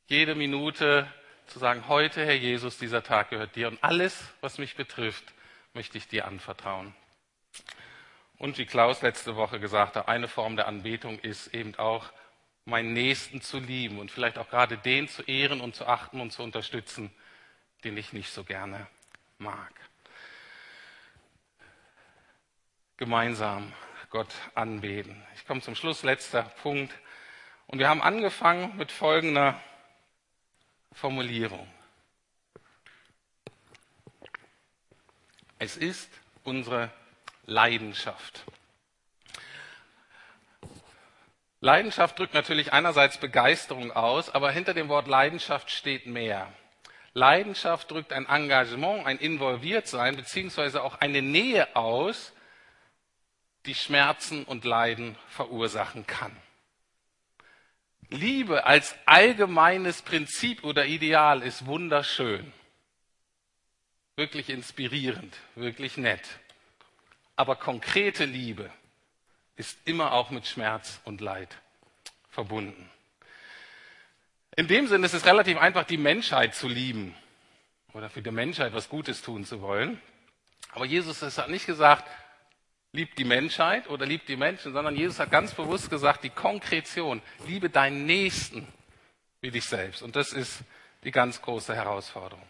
Jede 0.08 0.36
Minute 0.36 1.12
zu 1.47 1.60
sagen, 1.60 1.88
heute, 1.88 2.26
Herr 2.26 2.36
Jesus, 2.36 2.78
dieser 2.78 3.04
Tag 3.04 3.30
gehört 3.30 3.56
dir 3.56 3.67
und 3.67 3.84
alles, 3.84 4.24
was 4.41 4.58
mich 4.58 4.76
betrifft, 4.76 5.34
möchte 5.74 5.97
ich 5.97 6.08
dir 6.08 6.26
anvertrauen. 6.26 6.93
Und 8.38 8.58
wie 8.58 8.65
Klaus 8.65 9.02
letzte 9.02 9.36
Woche 9.36 9.60
gesagt 9.60 9.95
hat, 9.95 10.08
eine 10.08 10.28
Form 10.28 10.56
der 10.56 10.67
Anbetung 10.67 11.19
ist 11.19 11.54
eben 11.54 11.76
auch, 11.76 12.12
meinen 12.65 12.93
Nächsten 12.93 13.41
zu 13.41 13.60
lieben 13.60 14.00
und 14.00 14.12
vielleicht 14.12 14.38
auch 14.38 14.50
gerade 14.50 14.78
den 14.78 15.08
zu 15.08 15.24
ehren 15.24 15.62
und 15.62 15.76
zu 15.76 15.88
achten 15.88 16.21
und 16.21 16.32
zu 16.32 16.43
unterstützen, 16.43 17.12
den 17.84 17.97
ich 17.97 18.13
nicht 18.13 18.32
so 18.32 18.43
gerne 18.43 18.88
mag. 19.38 19.74
Gemeinsam 22.97 23.74
Gott 24.12 24.34
anbeten. 24.56 25.26
Ich 25.36 25.47
komme 25.47 25.62
zum 25.62 25.74
Schluss, 25.74 26.04
letzter 26.04 26.43
Punkt. 26.62 26.93
Und 27.65 27.80
wir 27.80 27.88
haben 27.88 28.02
angefangen 28.02 28.76
mit 28.76 28.91
folgender 28.91 29.58
Formulierung. 30.91 31.65
Es 35.60 35.78
ist 35.78 36.10
unsere 36.43 36.91
Leidenschaft. 37.45 38.43
Leidenschaft 41.62 42.19
drückt 42.19 42.34
natürlich 42.34 42.74
einerseits 42.74 43.17
Begeisterung 43.17 43.93
aus, 43.93 44.30
aber 44.30 44.52
hinter 44.52 44.74
dem 44.74 44.89
Wort 44.89 45.08
Leidenschaft 45.08 45.71
steht 45.71 46.06
mehr. 46.06 46.52
Leidenschaft 47.13 47.89
drückt 47.89 48.12
ein 48.12 48.28
Engagement, 48.28 49.06
ein 49.06 49.19
Involviertsein, 49.19 50.17
beziehungsweise 50.17 50.84
auch 50.84 50.95
eine 50.95 51.21
Nähe 51.21 51.78
aus, 51.78 52.34
die 53.65 53.76
Schmerzen 53.76 54.43
und 54.43 54.65
Leiden 54.65 55.15
verursachen 55.30 56.08
kann. 56.08 56.36
Liebe 58.10 58.65
als 58.65 58.95
allgemeines 59.06 60.02
Prinzip 60.02 60.63
oder 60.63 60.86
Ideal 60.86 61.41
ist 61.43 61.65
wunderschön, 61.65 62.52
wirklich 64.17 64.50
inspirierend, 64.50 65.38
wirklich 65.56 65.95
nett. 65.95 66.28
Aber 67.38 67.56
konkrete 67.56 68.26
Liebe 68.26 68.69
ist 69.56 69.78
immer 69.86 70.12
auch 70.12 70.30
mit 70.30 70.45
Schmerz 70.45 71.00
und 71.06 71.21
Leid 71.21 71.56
verbunden. 72.30 72.89
In 74.58 74.67
dem 74.67 74.88
Sinne 74.88 75.06
ist 75.06 75.13
es 75.13 75.26
relativ 75.26 75.58
einfach, 75.58 75.86
die 75.86 75.97
Menschheit 75.97 76.54
zu 76.54 76.67
lieben 76.67 77.15
oder 77.93 78.10
für 78.10 78.21
die 78.21 78.32
Menschheit 78.32 78.74
was 78.74 78.89
Gutes 78.89 79.21
tun 79.21 79.45
zu 79.45 79.62
wollen. 79.62 80.02
Aber 80.74 80.86
Jesus 80.86 81.21
hat 81.21 81.50
nicht 81.50 81.65
gesagt, 81.65 82.10
liebt 82.93 83.17
die 83.17 83.23
Menschheit 83.23 83.89
oder 83.89 84.06
liebt 84.06 84.27
die 84.27 84.36
Menschen, 84.36 84.73
sondern 84.73 84.95
Jesus 84.95 85.19
hat 85.19 85.32
ganz 85.32 85.54
bewusst 85.54 85.89
gesagt, 85.89 86.23
die 86.23 86.30
Konkretion, 86.30 87.21
liebe 87.47 87.69
deinen 87.69 88.06
Nächsten 88.06 88.67
wie 89.39 89.51
dich 89.51 89.65
selbst. 89.65 90.01
Und 90.01 90.15
das 90.15 90.34
ist 90.34 90.62
die 91.04 91.12
ganz 91.12 91.41
große 91.41 91.73
Herausforderung. 91.73 92.45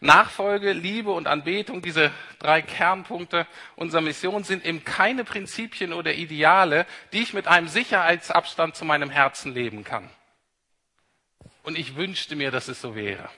Nachfolge, 0.00 0.72
Liebe 0.72 1.10
und 1.10 1.26
Anbetung, 1.26 1.82
diese 1.82 2.12
drei 2.38 2.62
Kernpunkte 2.62 3.46
unserer 3.74 4.00
Mission 4.00 4.44
sind 4.44 4.64
eben 4.64 4.84
keine 4.84 5.24
Prinzipien 5.24 5.92
oder 5.92 6.14
Ideale, 6.14 6.86
die 7.12 7.20
ich 7.20 7.34
mit 7.34 7.48
einem 7.48 7.66
Sicherheitsabstand 7.66 8.76
zu 8.76 8.84
meinem 8.84 9.10
Herzen 9.10 9.52
leben 9.52 9.82
kann. 9.82 10.08
Und 11.64 11.76
ich 11.76 11.96
wünschte 11.96 12.36
mir, 12.36 12.52
dass 12.52 12.68
es 12.68 12.80
so 12.80 12.94
wäre. 12.94 13.28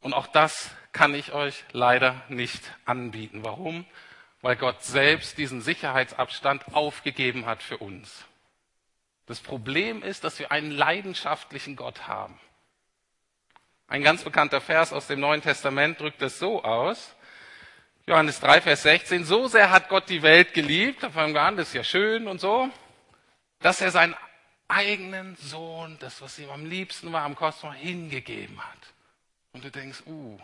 Und 0.00 0.14
auch 0.14 0.26
das 0.26 0.70
kann 0.92 1.14
ich 1.14 1.32
euch 1.32 1.64
leider 1.72 2.22
nicht 2.28 2.62
anbieten. 2.86 3.44
Warum? 3.44 3.84
Weil 4.44 4.56
Gott 4.56 4.82
selbst 4.82 5.38
diesen 5.38 5.62
Sicherheitsabstand 5.62 6.74
aufgegeben 6.74 7.46
hat 7.46 7.62
für 7.62 7.78
uns. 7.78 8.26
Das 9.24 9.40
Problem 9.40 10.02
ist, 10.02 10.22
dass 10.22 10.38
wir 10.38 10.52
einen 10.52 10.70
leidenschaftlichen 10.70 11.76
Gott 11.76 12.08
haben. 12.08 12.38
Ein 13.88 14.02
ganz 14.02 14.22
bekannter 14.22 14.60
Vers 14.60 14.92
aus 14.92 15.06
dem 15.06 15.20
Neuen 15.20 15.40
Testament 15.40 15.98
drückt 15.98 16.20
es 16.20 16.38
so 16.38 16.62
aus. 16.62 17.14
Johannes 18.06 18.38
3, 18.40 18.60
Vers 18.60 18.82
16. 18.82 19.24
So 19.24 19.48
sehr 19.48 19.70
hat 19.70 19.88
Gott 19.88 20.10
die 20.10 20.20
Welt 20.20 20.52
geliebt, 20.52 21.02
da 21.02 21.08
fangen 21.08 21.32
wir 21.32 21.40
an, 21.40 21.56
das 21.56 21.68
ist 21.68 21.74
ja 21.74 21.84
schön 21.84 22.28
und 22.28 22.38
so, 22.38 22.68
dass 23.60 23.80
er 23.80 23.92
seinen 23.92 24.14
eigenen 24.68 25.36
Sohn, 25.36 25.96
das, 26.00 26.20
was 26.20 26.38
ihm 26.38 26.50
am 26.50 26.66
liebsten 26.66 27.10
war, 27.14 27.22
am 27.22 27.34
Kosmos 27.34 27.76
hingegeben 27.76 28.62
hat. 28.62 28.92
Und 29.54 29.64
du 29.64 29.70
denkst, 29.70 30.02
uh, 30.06 30.38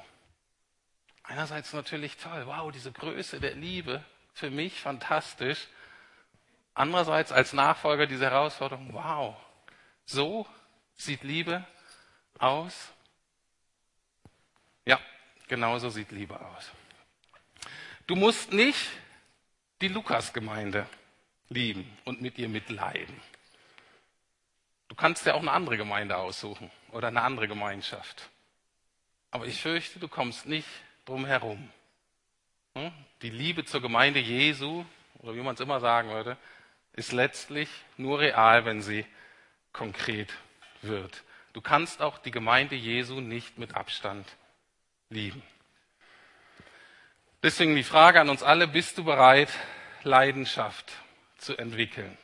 einerseits 1.30 1.72
natürlich 1.72 2.16
toll, 2.16 2.44
wow, 2.46 2.72
diese 2.72 2.90
Größe 2.90 3.40
der 3.40 3.54
Liebe, 3.54 4.04
für 4.34 4.50
mich 4.50 4.80
fantastisch. 4.80 5.68
Andererseits 6.74 7.30
als 7.30 7.52
Nachfolger 7.52 8.06
diese 8.06 8.24
Herausforderung, 8.24 8.92
wow, 8.92 9.36
so 10.04 10.46
sieht 10.96 11.22
Liebe 11.22 11.64
aus. 12.38 12.90
Ja, 14.84 14.98
genau 15.46 15.78
so 15.78 15.88
sieht 15.88 16.10
Liebe 16.10 16.38
aus. 16.40 16.70
Du 18.06 18.16
musst 18.16 18.52
nicht 18.52 18.88
die 19.80 19.88
Lukas-Gemeinde 19.88 20.86
lieben 21.48 21.96
und 22.04 22.20
mit 22.20 22.38
ihr 22.38 22.48
mitleiden. 22.48 23.20
Du 24.88 24.96
kannst 24.96 25.26
ja 25.26 25.34
auch 25.34 25.40
eine 25.40 25.52
andere 25.52 25.76
Gemeinde 25.76 26.16
aussuchen 26.16 26.70
oder 26.90 27.08
eine 27.08 27.22
andere 27.22 27.46
Gemeinschaft. 27.46 28.28
Aber 29.30 29.46
ich 29.46 29.60
fürchte, 29.60 30.00
du 30.00 30.08
kommst 30.08 30.46
nicht 30.46 30.66
drum 31.04 31.26
herum. 31.26 31.70
Hm? 32.74 32.92
Die 33.22 33.30
Liebe 33.30 33.64
zur 33.64 33.80
Gemeinde 33.80 34.20
Jesu, 34.20 34.84
oder 35.18 35.34
wie 35.34 35.42
man 35.42 35.54
es 35.54 35.60
immer 35.60 35.80
sagen 35.80 36.10
würde, 36.10 36.36
ist 36.92 37.12
letztlich 37.12 37.68
nur 37.96 38.20
real, 38.20 38.64
wenn 38.64 38.82
sie 38.82 39.04
konkret 39.72 40.32
wird. 40.82 41.22
Du 41.52 41.60
kannst 41.60 42.00
auch 42.00 42.18
die 42.18 42.30
Gemeinde 42.30 42.74
Jesu 42.74 43.20
nicht 43.20 43.58
mit 43.58 43.74
Abstand 43.74 44.26
lieben. 45.08 45.42
Deswegen 47.42 47.74
die 47.74 47.84
Frage 47.84 48.20
an 48.20 48.28
uns 48.28 48.42
alle, 48.42 48.68
bist 48.68 48.98
du 48.98 49.04
bereit, 49.04 49.48
Leidenschaft 50.02 50.92
zu 51.38 51.56
entwickeln? 51.56 52.16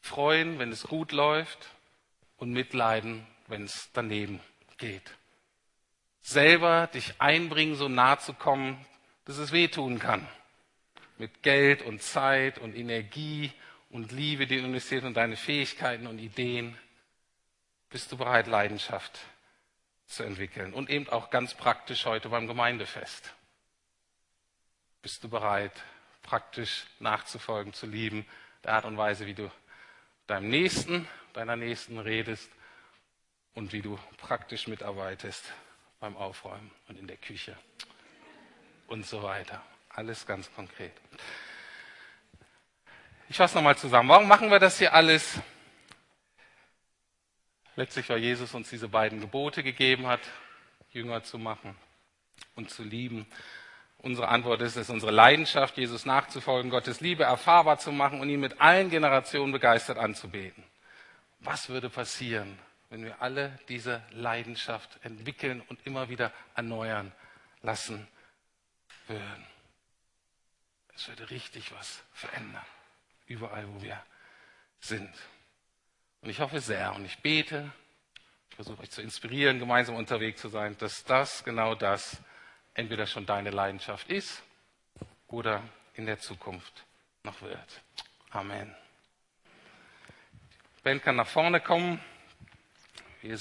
Freuen, 0.00 0.58
wenn 0.58 0.70
es 0.70 0.82
gut 0.84 1.12
läuft 1.12 1.70
und 2.36 2.52
mitleiden, 2.52 3.26
wenn 3.46 3.64
es 3.64 3.90
daneben 3.92 4.40
geht. 4.76 5.14
Selber 6.26 6.86
dich 6.86 7.20
einbringen, 7.20 7.74
so 7.74 7.86
nah 7.86 8.18
zu 8.18 8.32
kommen, 8.32 8.82
dass 9.26 9.36
es 9.36 9.52
wehtun 9.52 9.98
kann. 9.98 10.26
Mit 11.18 11.42
Geld 11.42 11.82
und 11.82 12.02
Zeit 12.02 12.58
und 12.58 12.74
Energie 12.74 13.52
und 13.90 14.10
Liebe, 14.10 14.46
die 14.46 14.56
du 14.56 14.64
investierst 14.64 15.04
und 15.04 15.18
deine 15.18 15.36
Fähigkeiten 15.36 16.06
und 16.06 16.18
Ideen. 16.18 16.78
Bist 17.90 18.10
du 18.10 18.16
bereit, 18.16 18.46
Leidenschaft 18.46 19.20
zu 20.06 20.22
entwickeln. 20.22 20.72
Und 20.72 20.88
eben 20.88 21.10
auch 21.10 21.28
ganz 21.28 21.52
praktisch 21.52 22.06
heute 22.06 22.30
beim 22.30 22.46
Gemeindefest. 22.46 23.34
Bist 25.02 25.22
du 25.24 25.28
bereit, 25.28 25.72
praktisch 26.22 26.86
nachzufolgen, 27.00 27.74
zu 27.74 27.86
lieben, 27.86 28.24
der 28.64 28.72
Art 28.72 28.86
und 28.86 28.96
Weise, 28.96 29.26
wie 29.26 29.34
du 29.34 29.50
deinem 30.26 30.48
Nächsten, 30.48 31.06
deiner 31.34 31.56
Nächsten 31.56 31.98
redest 31.98 32.50
und 33.52 33.74
wie 33.74 33.82
du 33.82 33.98
praktisch 34.16 34.68
mitarbeitest 34.68 35.44
beim 36.04 36.18
Aufräumen 36.18 36.70
und 36.86 36.98
in 36.98 37.06
der 37.06 37.16
Küche 37.16 37.56
und 38.88 39.06
so 39.06 39.22
weiter. 39.22 39.62
Alles 39.88 40.26
ganz 40.26 40.52
konkret. 40.54 40.92
Ich 43.30 43.38
fasse 43.38 43.54
nochmal 43.54 43.78
zusammen. 43.78 44.10
Warum 44.10 44.28
machen 44.28 44.50
wir 44.50 44.58
das 44.58 44.78
hier 44.78 44.92
alles? 44.92 45.40
Letztlich, 47.74 48.06
weil 48.10 48.18
Jesus 48.18 48.52
uns 48.52 48.68
diese 48.68 48.86
beiden 48.86 49.18
Gebote 49.18 49.62
gegeben 49.62 50.06
hat, 50.06 50.20
Jünger 50.92 51.22
zu 51.22 51.38
machen 51.38 51.74
und 52.54 52.68
zu 52.68 52.82
lieben. 52.82 53.26
Unsere 53.96 54.28
Antwort 54.28 54.60
ist 54.60 54.76
es, 54.76 54.90
unsere 54.90 55.10
Leidenschaft, 55.10 55.78
Jesus 55.78 56.04
nachzufolgen, 56.04 56.70
Gottes 56.70 57.00
Liebe 57.00 57.24
erfahrbar 57.24 57.78
zu 57.78 57.92
machen 57.92 58.20
und 58.20 58.28
ihn 58.28 58.40
mit 58.40 58.60
allen 58.60 58.90
Generationen 58.90 59.52
begeistert 59.52 59.96
anzubeten. 59.96 60.64
Was 61.40 61.70
würde 61.70 61.88
passieren, 61.88 62.58
wenn 62.90 63.04
wir 63.04 63.22
alle 63.22 63.58
diese 63.68 64.02
Leidenschaft 64.10 64.98
entwickeln 65.02 65.60
und 65.68 65.86
immer 65.86 66.08
wieder 66.08 66.32
erneuern 66.54 67.12
lassen 67.62 68.06
würden? 69.06 69.46
Es 70.94 71.08
würde 71.08 71.28
richtig 71.30 71.72
was 71.72 72.04
verändern, 72.12 72.64
überall, 73.26 73.68
wo 73.68 73.82
wir 73.82 74.00
sind. 74.80 75.12
Und 76.20 76.30
ich 76.30 76.40
hoffe 76.40 76.60
sehr 76.60 76.94
und 76.94 77.04
ich 77.04 77.18
bete, 77.18 77.72
ich 78.50 78.56
versuche 78.56 78.82
euch 78.82 78.90
zu 78.90 79.02
inspirieren, 79.02 79.58
gemeinsam 79.58 79.96
unterwegs 79.96 80.40
zu 80.40 80.48
sein, 80.48 80.76
dass 80.78 81.04
das, 81.04 81.42
genau 81.42 81.74
das, 81.74 82.22
entweder 82.74 83.06
schon 83.06 83.26
deine 83.26 83.50
Leidenschaft 83.50 84.08
ist 84.10 84.42
oder 85.26 85.62
in 85.94 86.06
der 86.06 86.18
Zukunft 86.18 86.84
noch 87.24 87.40
wird. 87.42 87.82
Amen. 88.30 88.74
Ben 90.82 91.00
kann 91.00 91.16
nach 91.16 91.26
vorne 91.26 91.60
kommen. 91.60 92.00